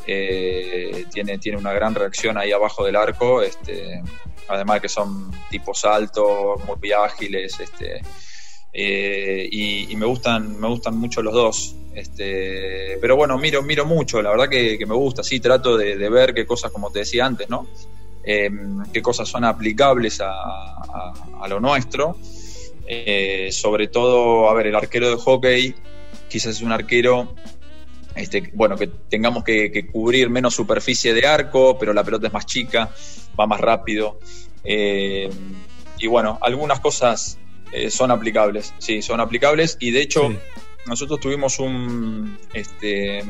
eh, 0.07 1.05
tiene, 1.11 1.37
tiene 1.37 1.57
una 1.57 1.73
gran 1.73 1.95
reacción 1.95 2.37
ahí 2.37 2.51
abajo 2.51 2.85
del 2.85 2.95
arco, 2.95 3.41
este, 3.41 4.01
además 4.47 4.81
que 4.81 4.89
son 4.89 5.31
tipos 5.49 5.85
altos, 5.85 6.59
muy 6.65 6.91
ágiles, 6.91 7.59
este, 7.59 8.01
eh, 8.73 9.47
y, 9.51 9.95
me 9.95 10.05
gustan, 10.05 10.59
me 10.59 10.67
gustan 10.67 10.97
mucho 10.97 11.21
los 11.21 11.33
dos. 11.33 11.75
Este, 11.93 12.97
pero 13.01 13.15
bueno, 13.15 13.37
miro, 13.37 13.61
miro 13.61 13.85
mucho, 13.85 14.21
la 14.21 14.29
verdad 14.29 14.47
que, 14.47 14.77
me 14.85 14.95
gusta, 14.95 15.23
sí, 15.23 15.39
trato 15.39 15.77
de, 15.77 16.09
ver 16.09 16.33
qué 16.33 16.45
cosas, 16.45 16.71
como 16.71 16.91
te 16.91 16.99
decía 16.99 17.25
antes, 17.25 17.49
¿no? 17.49 17.67
Em, 18.23 18.83
qué 18.91 19.01
cosas 19.01 19.27
son 19.27 19.43
aplicables 19.43 20.21
a, 20.21 21.47
lo 21.47 21.59
nuestro. 21.59 22.17
Eh, 22.91 23.49
sobre 23.51 23.87
todo, 23.87 24.49
a 24.49 24.53
ver, 24.53 24.67
el 24.67 24.75
arquero 24.75 25.09
de 25.09 25.15
hockey 25.15 25.75
quizás 26.27 26.55
es 26.55 26.61
un 26.61 26.71
arquero, 26.71 27.33
este, 28.19 28.51
bueno, 28.53 28.77
que 28.77 28.87
tengamos 28.87 29.43
que, 29.43 29.87
cubrir 29.91 30.29
menos 30.29 30.53
superficie 30.53 31.13
de 31.13 31.25
arco, 31.25 31.77
pero 31.79 31.93
la 31.93 32.03
pelota 32.03 32.27
es 32.27 32.33
más 32.33 32.45
chica, 32.45 32.89
va 33.39 33.47
más 33.47 33.59
rápido. 33.59 34.19
Em, 34.63 35.31
y 35.97 36.07
bueno, 36.07 36.37
algunas 36.41 36.79
cosas 36.79 37.37
eh, 37.71 37.89
son 37.89 38.11
aplicables, 38.11 38.73
sí, 38.77 39.01
son 39.01 39.19
aplicables 39.19 39.77
y 39.79 39.91
de 39.91 40.01
hecho 40.01 40.33
nosotros 40.85 41.19
tuvimos 41.19 41.59
un, 41.59 42.37
este, 42.53 43.23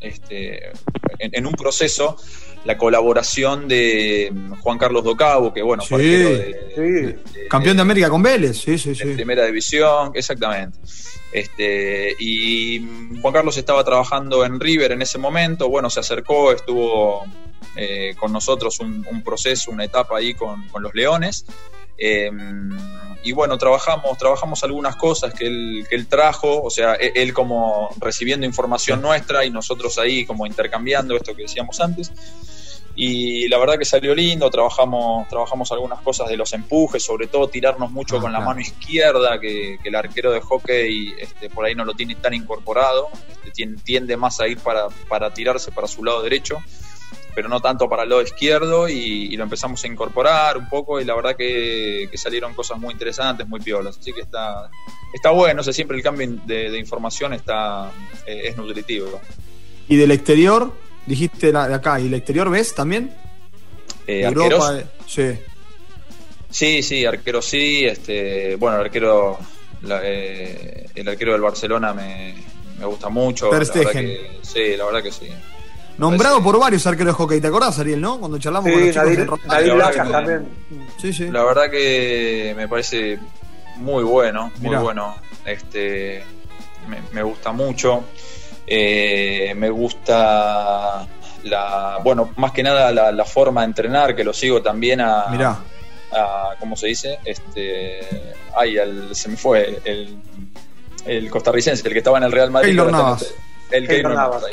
este, 0.00 0.72
en, 1.18 1.46
un 1.46 1.52
proceso 1.52 2.16
la 2.64 2.76
colaboración 2.76 3.68
de 3.68 4.32
Juan 4.60 4.78
Carlos 4.78 5.04
Docabo, 5.04 5.52
que 5.52 5.62
bueno, 5.62 5.82
campeón 7.48 7.76
de 7.76 7.82
América 7.82 8.10
con 8.10 8.22
Vélez, 8.22 8.56
sí, 8.56 8.78
sí, 8.78 8.94
sí. 8.94 9.04
Primera 9.14 9.44
división, 9.46 10.12
exactamente. 10.14 10.78
Este, 11.34 12.14
y 12.20 12.78
Juan 13.20 13.34
Carlos 13.34 13.56
estaba 13.56 13.82
trabajando 13.82 14.44
en 14.44 14.60
River 14.60 14.92
en 14.92 15.02
ese 15.02 15.18
momento, 15.18 15.68
bueno, 15.68 15.90
se 15.90 15.98
acercó, 15.98 16.52
estuvo 16.52 17.24
eh, 17.74 18.14
con 18.16 18.32
nosotros 18.32 18.78
un, 18.78 19.22
proceso, 19.24 19.72
una 19.72 19.82
etapa 19.82 20.18
ahí 20.18 20.34
con, 20.34 20.68
con 20.68 20.84
los 20.84 20.94
Leones. 20.94 21.44
Eh, 21.98 22.30
y 23.24 23.32
bueno, 23.32 23.58
trabajamos, 23.58 24.16
trabajamos 24.16 24.62
algunas 24.62 24.94
cosas 24.94 25.34
que 25.34 25.46
él, 25.46 25.86
que 25.88 25.96
él 25.96 26.06
trajo, 26.06 26.62
o 26.62 26.70
sea, 26.70 26.94
e, 26.94 27.12
él, 27.16 27.32
como 27.32 27.88
recibiendo 27.98 28.46
información 28.46 29.02
nuestra 29.02 29.44
y 29.44 29.50
nosotros 29.50 29.98
ahí 29.98 30.24
como 30.24 30.46
intercambiando 30.46 31.16
esto 31.16 31.34
que 31.34 31.42
decíamos 31.42 31.80
antes. 31.80 32.12
Y 32.96 33.48
la 33.48 33.58
verdad 33.58 33.76
que 33.78 33.84
salió 33.84 34.14
lindo, 34.14 34.48
trabajamos, 34.50 35.28
trabajamos 35.28 35.72
algunas 35.72 36.00
cosas 36.00 36.28
de 36.28 36.36
los 36.36 36.52
empujes, 36.52 37.02
sobre 37.02 37.26
todo 37.26 37.48
tirarnos 37.48 37.90
mucho 37.90 38.18
ah, 38.18 38.20
con 38.20 38.32
la 38.32 38.40
mano 38.40 38.60
izquierda, 38.60 39.40
que, 39.40 39.78
el 39.82 39.94
arquero 39.94 40.30
de 40.30 40.40
hockey 40.40 41.14
este, 41.18 41.50
por 41.50 41.64
ahí 41.64 41.74
no 41.74 41.84
lo 41.84 41.94
tiene 41.94 42.14
tan 42.14 42.34
incorporado, 42.34 43.08
este, 43.44 43.66
tiende 43.82 44.16
más 44.16 44.40
a 44.40 44.46
ir 44.46 44.58
para, 44.58 44.88
para 45.08 45.32
tirarse 45.34 45.72
para 45.72 45.88
su 45.88 46.04
lado 46.04 46.22
derecho 46.22 46.58
pero 47.34 47.48
no 47.48 47.60
tanto 47.60 47.88
para 47.88 48.04
el 48.04 48.08
lado 48.08 48.22
izquierdo 48.22 48.88
y, 48.88 49.36
lo 49.36 49.42
empezamos 49.42 49.82
a 49.82 49.88
incorporar 49.88 50.56
un 50.56 50.68
poco 50.68 51.00
y 51.00 51.04
la 51.04 51.14
verdad 51.14 51.36
que, 51.36 52.08
salieron 52.14 52.54
cosas 52.54 52.78
muy 52.78 52.92
interesantes, 52.92 53.46
muy 53.48 53.60
piolas. 53.60 53.98
Así 53.98 54.12
que 54.12 54.20
está, 54.20 54.70
está 55.12 55.30
bueno, 55.30 55.60
o 55.60 55.64
siempre 55.64 55.96
el 55.96 56.02
cambio 56.02 56.28
de, 56.46 56.78
información 56.78 57.32
está, 57.32 57.90
eh, 58.26 58.42
es 58.44 58.56
nutritivo. 58.56 59.20
¿Y 59.88 59.96
del 59.96 60.12
exterior? 60.12 60.72
Dijiste 61.06 61.52
de 61.52 61.74
acá, 61.74 62.00
¿y 62.00 62.06
el 62.06 62.14
exterior 62.14 62.48
ves 62.50 62.74
también? 62.74 63.14
Eh, 64.06 64.22
Europa, 64.22 64.78
eh, 64.78 64.86
sí. 65.06 65.32
Sí, 66.50 66.82
sí, 66.82 67.04
arquero 67.04 67.42
sí. 67.42 67.84
Este, 67.84 68.56
bueno, 68.56 68.78
el 68.78 68.84
arquero, 68.86 69.38
el 69.82 71.08
arquero 71.08 71.32
del 71.32 71.40
Barcelona 71.40 71.92
me, 71.92 72.34
gusta 72.84 73.08
mucho. 73.08 73.50
sí, 74.42 74.76
la 74.76 74.84
verdad 74.84 75.02
que 75.02 75.12
sí. 75.12 75.28
Nombrado 75.98 76.42
por 76.42 76.58
varios 76.58 76.86
arqueros 76.86 77.14
de 77.14 77.16
hockey, 77.16 77.40
¿te 77.40 77.46
acordás, 77.46 77.78
Ariel, 77.78 78.00
no? 78.00 78.18
Cuando 78.18 78.38
charlamos 78.38 78.70
con 78.70 78.80
los 78.80 78.90
chicos 78.90 79.40
Nadir, 79.46 79.70
en 79.70 80.12
también. 80.12 80.48
Sí, 81.00 81.12
sí. 81.12 81.28
La 81.30 81.44
verdad 81.44 81.70
que 81.70 82.52
me 82.56 82.66
parece 82.66 83.18
muy 83.76 84.02
bueno, 84.02 84.52
muy 84.60 84.76
bueno. 84.76 85.14
Este, 85.44 86.22
me, 87.12 87.22
gusta 87.22 87.52
mucho. 87.52 88.04
Eh, 88.66 89.52
me 89.56 89.68
gusta 89.70 91.06
la, 91.44 91.98
bueno, 92.02 92.32
más 92.36 92.52
que 92.52 92.62
nada 92.62 92.92
la, 93.12 93.24
forma 93.24 93.62
de 93.62 93.66
entrenar, 93.66 94.16
que 94.16 94.24
lo 94.24 94.32
sigo 94.32 94.62
también 94.62 95.00
a, 95.00 95.26
Mirá. 95.30 95.58
a 96.12 96.50
¿cómo 96.58 96.76
se 96.76 96.88
dice? 96.88 97.18
Este, 97.24 98.00
ay, 98.56 98.76
se 99.12 99.28
me 99.28 99.36
fue 99.36 99.80
el, 99.84 100.16
el 101.04 101.30
costarricense, 101.30 101.86
el 101.86 101.92
que 101.92 101.98
estaba 101.98 102.18
en 102.18 102.24
el 102.24 102.32
Real 102.32 102.50
Madrid. 102.50 102.68
Keylor 102.68 102.90
Navas. 102.90 103.34
El 103.70 103.88
Keylor 103.88 104.14
Navas. 104.14 104.44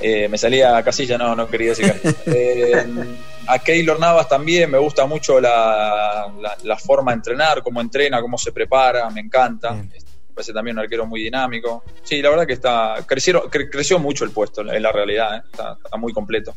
Eh, 0.00 0.28
me 0.28 0.36
salía 0.36 0.82
casilla, 0.82 1.16
no, 1.16 1.36
no 1.36 1.48
quería 1.48 1.70
decir 1.70 1.94
eh, 2.26 2.84
a 3.46 3.58
Keylor 3.58 4.00
Navas 4.00 4.28
también 4.28 4.70
me 4.70 4.78
gusta 4.78 5.06
mucho 5.06 5.40
la, 5.40 6.26
la, 6.62 6.76
forma 6.76 7.12
de 7.12 7.16
entrenar, 7.16 7.62
cómo 7.62 7.80
entrena, 7.80 8.20
cómo 8.20 8.36
se 8.36 8.52
prepara, 8.52 9.08
me 9.10 9.20
encanta. 9.20 9.76
Parece 10.34 10.52
también 10.52 10.76
un 10.76 10.82
arquero 10.82 11.06
muy 11.06 11.22
dinámico. 11.22 11.84
Sí, 12.02 12.20
la 12.20 12.30
verdad 12.30 12.46
que 12.46 12.54
está 12.54 12.96
crecieron, 13.06 13.48
creció 13.48 13.98
mucho 13.98 14.24
el 14.24 14.32
puesto 14.32 14.62
en 14.62 14.82
la 14.82 14.92
realidad, 14.92 15.36
¿eh? 15.36 15.42
está, 15.50 15.76
muy 15.96 16.12
completo. 16.12 16.54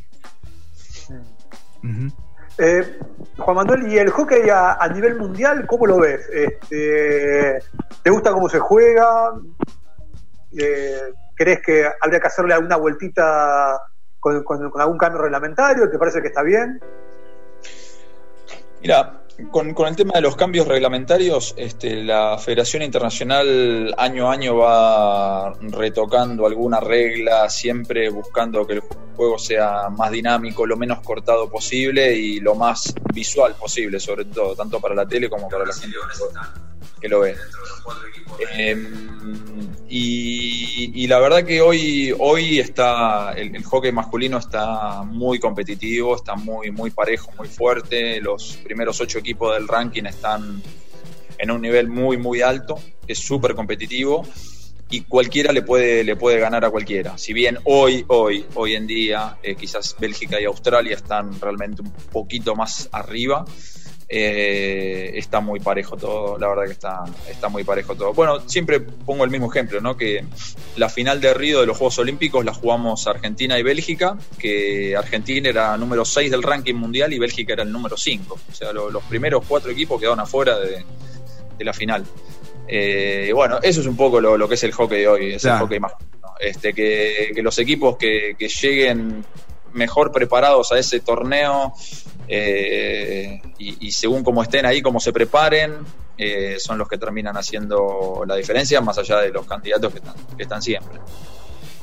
Eh, 2.58 3.00
Juan 3.38 3.56
Manuel, 3.56 3.92
¿y 3.92 3.98
el 4.00 4.10
hockey 4.10 4.50
a, 4.50 4.88
nivel 4.92 5.16
mundial, 5.16 5.68
cómo 5.68 5.86
lo 5.86 6.00
ves? 6.00 6.28
Este, 6.34 7.60
¿Te 8.02 8.10
gusta 8.10 8.32
cómo 8.32 8.50
se 8.50 8.60
juega? 8.60 9.34
Eh, 10.58 11.14
¿Crees 11.36 11.62
que 11.62 11.88
habría 12.02 12.20
que 12.20 12.28
hacerle 12.28 12.56
alguna 12.56 12.78
vueltita 12.78 13.80
con, 14.20 14.44
con 14.44 14.82
algún 14.82 14.98
cambio 14.98 15.22
reglamentario? 15.22 15.88
¿Te 15.88 16.00
parece 16.00 16.20
que 16.20 16.30
está 16.30 16.42
bien? 16.42 16.80
Mira, 18.82 19.22
con, 19.52 19.76
el 19.88 19.96
tema 19.96 20.14
de 20.16 20.22
los 20.22 20.36
cambios 20.36 20.68
reglamentarios, 20.68 21.54
este, 21.58 22.04
la 22.04 22.38
Federación 22.38 22.82
Internacional 22.82 23.94
año 23.98 24.30
a 24.30 24.34
año 24.34 24.58
va 24.58 25.54
retocando 25.62 26.46
alguna 26.46 26.80
regla, 26.80 27.50
siempre 27.50 28.10
buscando 28.10 28.66
que 28.66 28.74
el 28.74 28.82
juego 29.16 29.38
sea 29.38 29.90
más 29.90 30.12
dinámico, 30.12 30.66
lo 30.66 30.78
menos 30.78 31.00
cortado 31.02 31.50
posible 31.50 32.14
y 32.16 32.40
lo 32.40 32.56
más 32.56 32.94
visual 33.14 33.56
posible, 33.56 34.00
sobre 34.00 34.26
todo, 34.26 34.56
tanto 34.56 34.80
para 34.80 34.96
la 34.96 35.08
tele 35.08 35.30
como 35.30 35.48
para 35.48 35.66
la 35.66 35.74
gente 35.74 35.98
que 37.00 37.08
lo 37.08 37.22
ve. 37.22 37.36
Em, 38.54 38.88
y, 39.90 41.08
la 41.08 41.20
verdad 41.20 41.46
que 41.46 41.62
hoy, 41.62 42.14
hoy 42.20 42.60
está 42.60 43.34
el, 43.34 43.64
hockey 43.64 43.92
masculino 43.92 44.38
está 44.38 45.04
muy 45.04 45.40
competitivo, 45.40 46.16
está 46.16 46.36
muy, 46.36 46.72
muy 46.72 46.92
parejo, 46.92 47.32
muy 47.38 47.48
fuerte. 47.48 48.20
Los 48.22 48.58
primeros 48.58 49.00
ocho 49.00 49.20
equipos 49.20 49.54
del 49.54 49.68
ranking 49.68 50.04
están 50.04 50.62
en 51.38 51.52
un 51.52 51.62
nivel 51.62 51.88
muy, 51.88 52.18
muy 52.18 52.42
alto, 52.42 52.80
es 53.08 53.20
súper 53.20 53.56
competitivo 53.56 54.26
y 54.90 55.02
cualquiera 55.02 55.52
le 55.52 55.62
puede, 55.62 56.04
le 56.04 56.16
puede 56.16 56.40
ganar 56.40 56.64
a 56.66 56.70
cualquiera. 56.70 57.18
Si 57.18 57.34
bien 57.34 57.58
hoy, 57.66 58.06
hoy, 58.08 58.46
hoy 58.56 58.76
en 58.76 58.88
día, 58.88 59.38
eh, 59.44 59.56
quizás 59.56 59.96
Bélgica 60.00 60.40
y 60.40 60.46
Australia 60.46 60.96
están 60.96 61.40
realmente 61.40 61.82
un 61.82 61.92
poquito 62.12 62.56
más 62.56 62.90
arriba, 62.92 63.46
eh, 64.10 65.12
está 65.16 65.42
muy 65.42 65.60
parejo 65.60 65.98
todo, 65.98 66.38
la 66.38 66.48
verdad 66.48 66.64
que 66.66 66.72
está, 66.72 67.04
está 67.30 67.50
muy 67.50 67.66
parejo 67.66 67.94
todo. 67.94 68.14
Bueno, 68.14 68.40
siempre 68.48 68.80
pongo 68.80 69.26
el 69.26 69.30
mismo 69.30 69.52
ejemplo, 69.52 69.82
¿no? 69.82 69.98
Que 69.98 70.24
la 70.78 70.88
final 70.88 71.20
de 71.20 71.34
Río 71.34 71.60
de 71.60 71.66
los 71.66 71.78
Juegos 71.78 72.00
Olímpicos 72.00 72.46
la 72.46 72.54
jugamos 72.54 73.06
Argentina 73.06 73.60
y 73.60 73.64
Bélgica, 73.64 74.18
que 74.40 74.96
Argentina 74.96 75.50
era 75.50 75.76
número 75.76 76.06
6 76.06 76.32
del 76.32 76.42
ranking 76.42 76.76
mundial 76.76 77.12
y 77.12 77.20
Bélgica 77.20 77.54
era 77.54 77.64
el 77.64 77.72
número 77.72 77.98
5. 77.98 78.40
O 78.50 78.56
sea, 78.56 78.72
los 78.72 79.04
primeros 79.04 79.44
cuatro 79.46 79.72
equipos 79.72 80.00
quedaron 80.00 80.22
afuera 80.22 80.58
de, 80.58 80.86
la 81.66 81.74
final. 81.74 82.06
Eh, 82.66 83.32
bueno, 83.34 83.60
eso 83.62 83.82
es 83.82 83.88
un 83.88 83.98
poco 83.98 84.22
lo, 84.22 84.48
que 84.48 84.56
es 84.56 84.64
el 84.64 84.72
hockey 84.72 85.00
de 85.02 85.08
hoy, 85.08 85.34
es 85.34 85.44
el 85.44 85.58
hockey 85.58 85.80
más. 85.80 85.94
Este, 86.40 86.74
que, 86.74 87.34
los 87.42 87.60
equipos 87.60 87.98
que, 87.98 88.36
que 88.40 88.48
lleguen 88.48 89.26
mejor 89.74 90.14
preparados 90.14 90.72
a 90.72 90.80
ese 90.80 91.02
torneo 91.02 91.74
eh, 92.28 93.42
y, 93.58 93.92
según 93.92 94.24
cómo 94.24 94.44
estén 94.44 94.66
ahí, 94.66 94.82
cómo 94.82 95.00
se 95.00 95.14
preparen, 95.14 95.76
eh, 96.18 96.58
son 96.60 96.78
los 96.78 96.88
que 96.88 96.98
terminan 96.98 97.38
haciendo 97.38 98.24
la 98.28 98.36
diferencia, 98.36 98.82
más 98.82 98.98
allá 98.98 99.20
de 99.20 99.30
los 99.30 99.46
candidatos 99.46 99.94
que 99.94 100.00
están, 100.00 100.16
que 100.36 100.44
están 100.44 100.62
siempre. 100.62 101.00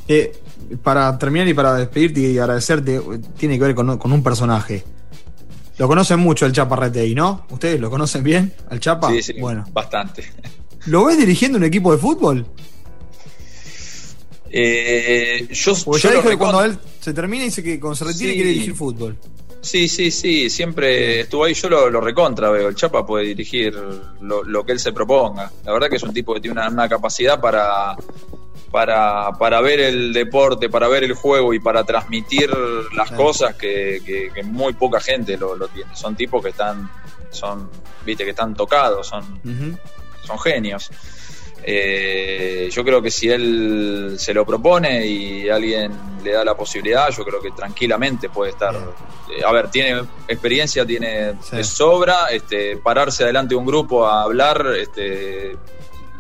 Eh, 0.07 0.37
para 0.83 1.17
terminar 1.19 1.49
y 1.49 1.55
para 1.55 1.75
despedirte 1.75 2.21
y 2.21 2.39
agradecerte, 2.39 3.01
tiene 3.39 3.59
que 3.59 3.65
ver 3.65 3.75
con, 3.75 4.13
un 4.13 4.23
personaje. 4.23 4.85
Lo 5.79 5.89
conocen 5.89 6.21
mucho 6.21 6.47
el 6.47 6.53
Chapa 6.53 6.77
Retey, 6.77 7.15
¿no? 7.15 7.47
¿Ustedes 7.51 7.81
lo 7.81 7.91
conocen 7.91 8.23
bien 8.23 8.53
al 8.69 8.81
Chapa? 8.81 9.11
Sí, 9.11 9.23
sí, 9.23 9.33
bueno. 9.41 9.65
bastante. 9.73 10.25
¿Lo 10.87 11.07
ves 11.07 11.19
dirigiendo 11.19 11.59
un 11.59 11.65
equipo 11.65 11.91
de 11.91 11.99
fútbol? 11.99 12.47
yo, 14.55 15.97
ya 15.97 16.13
dijo 16.13 16.29
que 16.29 16.39
cuando 16.39 16.63
él 16.63 16.79
se 17.01 17.13
termina 17.13 17.43
y 17.43 17.47
dice 17.47 17.61
que 17.61 17.81
cuando 17.81 17.97
se 17.97 18.05
retire 18.05 18.35
quiere 18.35 18.51
dirigir 18.51 18.75
fútbol. 18.75 19.19
Sí, 19.65 19.89
sí, 19.89 20.11
sí, 20.11 20.51
siempre 20.51 21.21
estuvo 21.21 21.45
ahí. 21.45 21.55
Yo 21.55 21.71
lo, 21.71 22.01
recontra 22.01 22.51
veo. 22.51 22.69
El 22.69 22.75
Chapa 22.75 23.07
puede 23.07 23.25
dirigir 23.25 23.75
lo, 24.21 24.65
que 24.65 24.73
él 24.73 24.79
se 24.79 24.93
proponga. 24.93 25.51
La 25.65 25.73
verdad 25.73 25.89
que 25.89 25.97
es 25.97 26.03
un 26.03 26.13
tipo 26.13 26.35
que 26.35 26.41
tiene 26.41 26.61
una, 26.69 26.87
capacidad 26.87 27.41
para, 27.41 27.97
para, 28.71 29.33
para, 29.39 29.61
ver 29.63 29.81
el 29.81 30.13
deporte, 30.13 30.69
para 30.69 30.87
ver 30.87 31.05
el 31.05 31.15
juego 31.15 31.55
y 31.55 31.61
para 31.61 31.83
transmitir 31.83 32.51
las 32.95 33.11
cosas 33.13 33.55
que, 33.55 34.31
muy 34.45 34.75
poca 34.75 35.01
gente 35.01 35.39
lo, 35.39 35.57
tiene. 35.69 35.97
Son 35.97 36.15
tipos 36.15 36.43
que 36.43 36.51
están, 36.51 36.91
son, 37.31 37.71
viste, 38.05 38.25
que 38.25 38.31
están 38.31 38.55
tocados, 38.55 39.07
son, 39.07 39.41
son 40.25 40.39
genios. 40.41 40.91
Eh, 41.67 42.69
yo 42.71 42.85
creo 42.85 43.01
que 43.01 43.11
si 43.11 43.31
él 43.31 44.17
se 44.19 44.35
lo 44.35 44.45
propone 44.45 45.07
y 45.07 45.49
alguien 45.49 45.93
le 46.23 46.33
da 46.33 46.45
la 46.45 46.55
posibilidad, 46.55 47.09
yo 47.11 47.25
creo 47.25 47.41
que 47.41 47.53
tranquilamente 47.53 48.29
puede 48.29 48.51
estar. 48.51 48.75
Eh, 48.75 49.43
a 49.45 49.51
ver, 49.51 49.71
tiene 49.71 50.03
experiencia, 50.29 50.85
tiene 50.85 51.35
de 51.51 51.65
sobra, 51.65 52.27
este, 52.31 52.77
pararse 52.77 53.25
adelante 53.25 53.55
de 53.55 53.57
un 53.57 53.67
grupo 53.67 54.07
a 54.07 54.23
hablar, 54.25 54.75
este, 54.79 55.57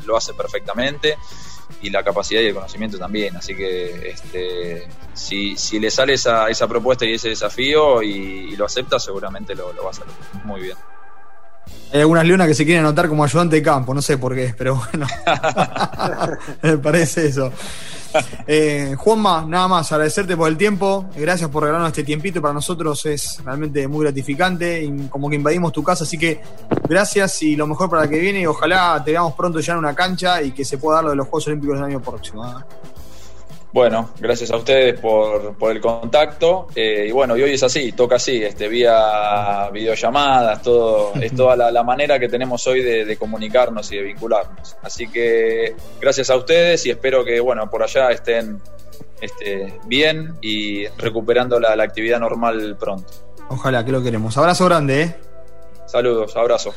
lo 0.06 0.16
hace 0.16 0.32
perfectamente 0.32 1.18
y 1.82 1.90
la 1.90 2.02
capacidad 2.02 2.40
y 2.40 2.46
el 2.46 2.54
conocimiento 2.54 2.96
también. 2.96 3.36
Así 3.36 3.54
que 3.54 4.08
este, 4.08 4.88
si, 5.12 5.58
si 5.58 5.78
le 5.78 5.90
sale 5.90 6.14
esa, 6.14 6.48
esa 6.48 6.66
propuesta 6.66 7.04
y 7.04 7.14
ese 7.14 7.28
desafío 7.28 8.02
y, 8.02 8.56
lo 8.56 8.64
acepta, 8.64 8.98
seguramente 8.98 9.54
lo, 9.54 9.74
lo 9.74 9.82
va 9.82 9.88
a 9.88 9.90
hacer 9.90 10.06
muy 10.44 10.62
bien. 10.62 10.76
Hay 11.92 12.00
algunas 12.00 12.26
leonas 12.26 12.48
que 12.48 12.54
se 12.54 12.64
quieren 12.64 12.84
anotar 12.84 13.08
como 13.08 13.22
ayudante 13.24 13.56
de 13.56 13.62
campo, 13.62 13.94
no 13.94 14.02
sé 14.02 14.18
por 14.18 14.34
qué, 14.34 14.54
pero 14.56 14.76
bueno. 14.76 15.06
Me 16.62 16.78
parece 16.78 17.26
eso. 17.26 17.52
Eh, 18.46 18.94
Juanma, 18.96 19.44
nada 19.46 19.68
más, 19.68 19.90
agradecerte 19.92 20.36
por 20.36 20.48
el 20.48 20.56
tiempo. 20.56 21.06
Gracias 21.16 21.50
por 21.50 21.62
regalarnos 21.62 21.90
este 21.90 22.04
tiempito. 22.04 22.40
Para 22.40 22.54
nosotros 22.54 23.04
es 23.06 23.40
realmente 23.44 23.86
muy 23.88 24.04
gratificante. 24.04 24.82
Y 24.82 25.08
como 25.08 25.28
que 25.28 25.36
invadimos 25.36 25.72
tu 25.72 25.82
casa. 25.82 26.04
Así 26.04 26.18
que 26.18 26.40
gracias 26.88 27.42
y 27.42 27.56
lo 27.56 27.66
mejor 27.66 27.90
para 27.90 28.08
que 28.08 28.18
viene. 28.18 28.40
Y 28.40 28.46
ojalá 28.46 29.02
te 29.04 29.12
veamos 29.12 29.34
pronto 29.34 29.60
ya 29.60 29.72
en 29.72 29.80
una 29.80 29.94
cancha 29.94 30.42
y 30.42 30.52
que 30.52 30.64
se 30.64 30.78
pueda 30.78 30.96
dar 30.96 31.04
lo 31.04 31.10
de 31.10 31.16
los 31.16 31.26
Juegos 31.26 31.48
Olímpicos 31.48 31.76
del 31.76 31.84
año 31.84 32.00
próximo. 32.00 32.46
¿eh? 32.46 32.93
Bueno, 33.74 34.10
gracias 34.20 34.52
a 34.52 34.56
ustedes 34.56 35.00
por, 35.00 35.56
por 35.56 35.72
el 35.72 35.80
contacto. 35.80 36.68
Eh, 36.76 37.06
y 37.08 37.10
bueno, 37.10 37.36
y 37.36 37.42
hoy 37.42 37.54
es 37.54 37.62
así, 37.64 37.90
toca 37.90 38.14
así, 38.14 38.40
este, 38.40 38.68
vía 38.68 39.68
videollamadas, 39.72 40.62
todo, 40.62 41.12
es 41.20 41.34
toda 41.34 41.56
la, 41.72 41.82
manera 41.82 42.20
que 42.20 42.28
tenemos 42.28 42.64
hoy 42.68 42.84
de, 42.84 43.16
comunicarnos 43.16 43.90
y 43.90 43.96
de 43.96 44.02
vincularnos. 44.02 44.76
Así 44.80 45.08
que 45.08 45.74
gracias 46.00 46.30
a 46.30 46.36
ustedes 46.36 46.86
y 46.86 46.90
espero 46.90 47.24
que, 47.24 47.40
bueno, 47.40 47.68
por 47.68 47.82
allá 47.82 48.12
estén 48.12 48.60
este, 49.20 49.74
bien 49.86 50.36
y 50.40 50.86
recuperando 50.86 51.58
la, 51.58 51.74
la 51.74 51.82
actividad 51.82 52.20
normal 52.20 52.76
pronto. 52.78 53.12
Ojalá 53.48 53.84
que 53.84 53.90
lo 53.90 54.04
queremos. 54.04 54.38
Abrazo 54.38 54.66
grande, 54.66 55.02
¿eh? 55.02 55.16
Saludos, 55.86 56.36
abrazo. 56.36 56.72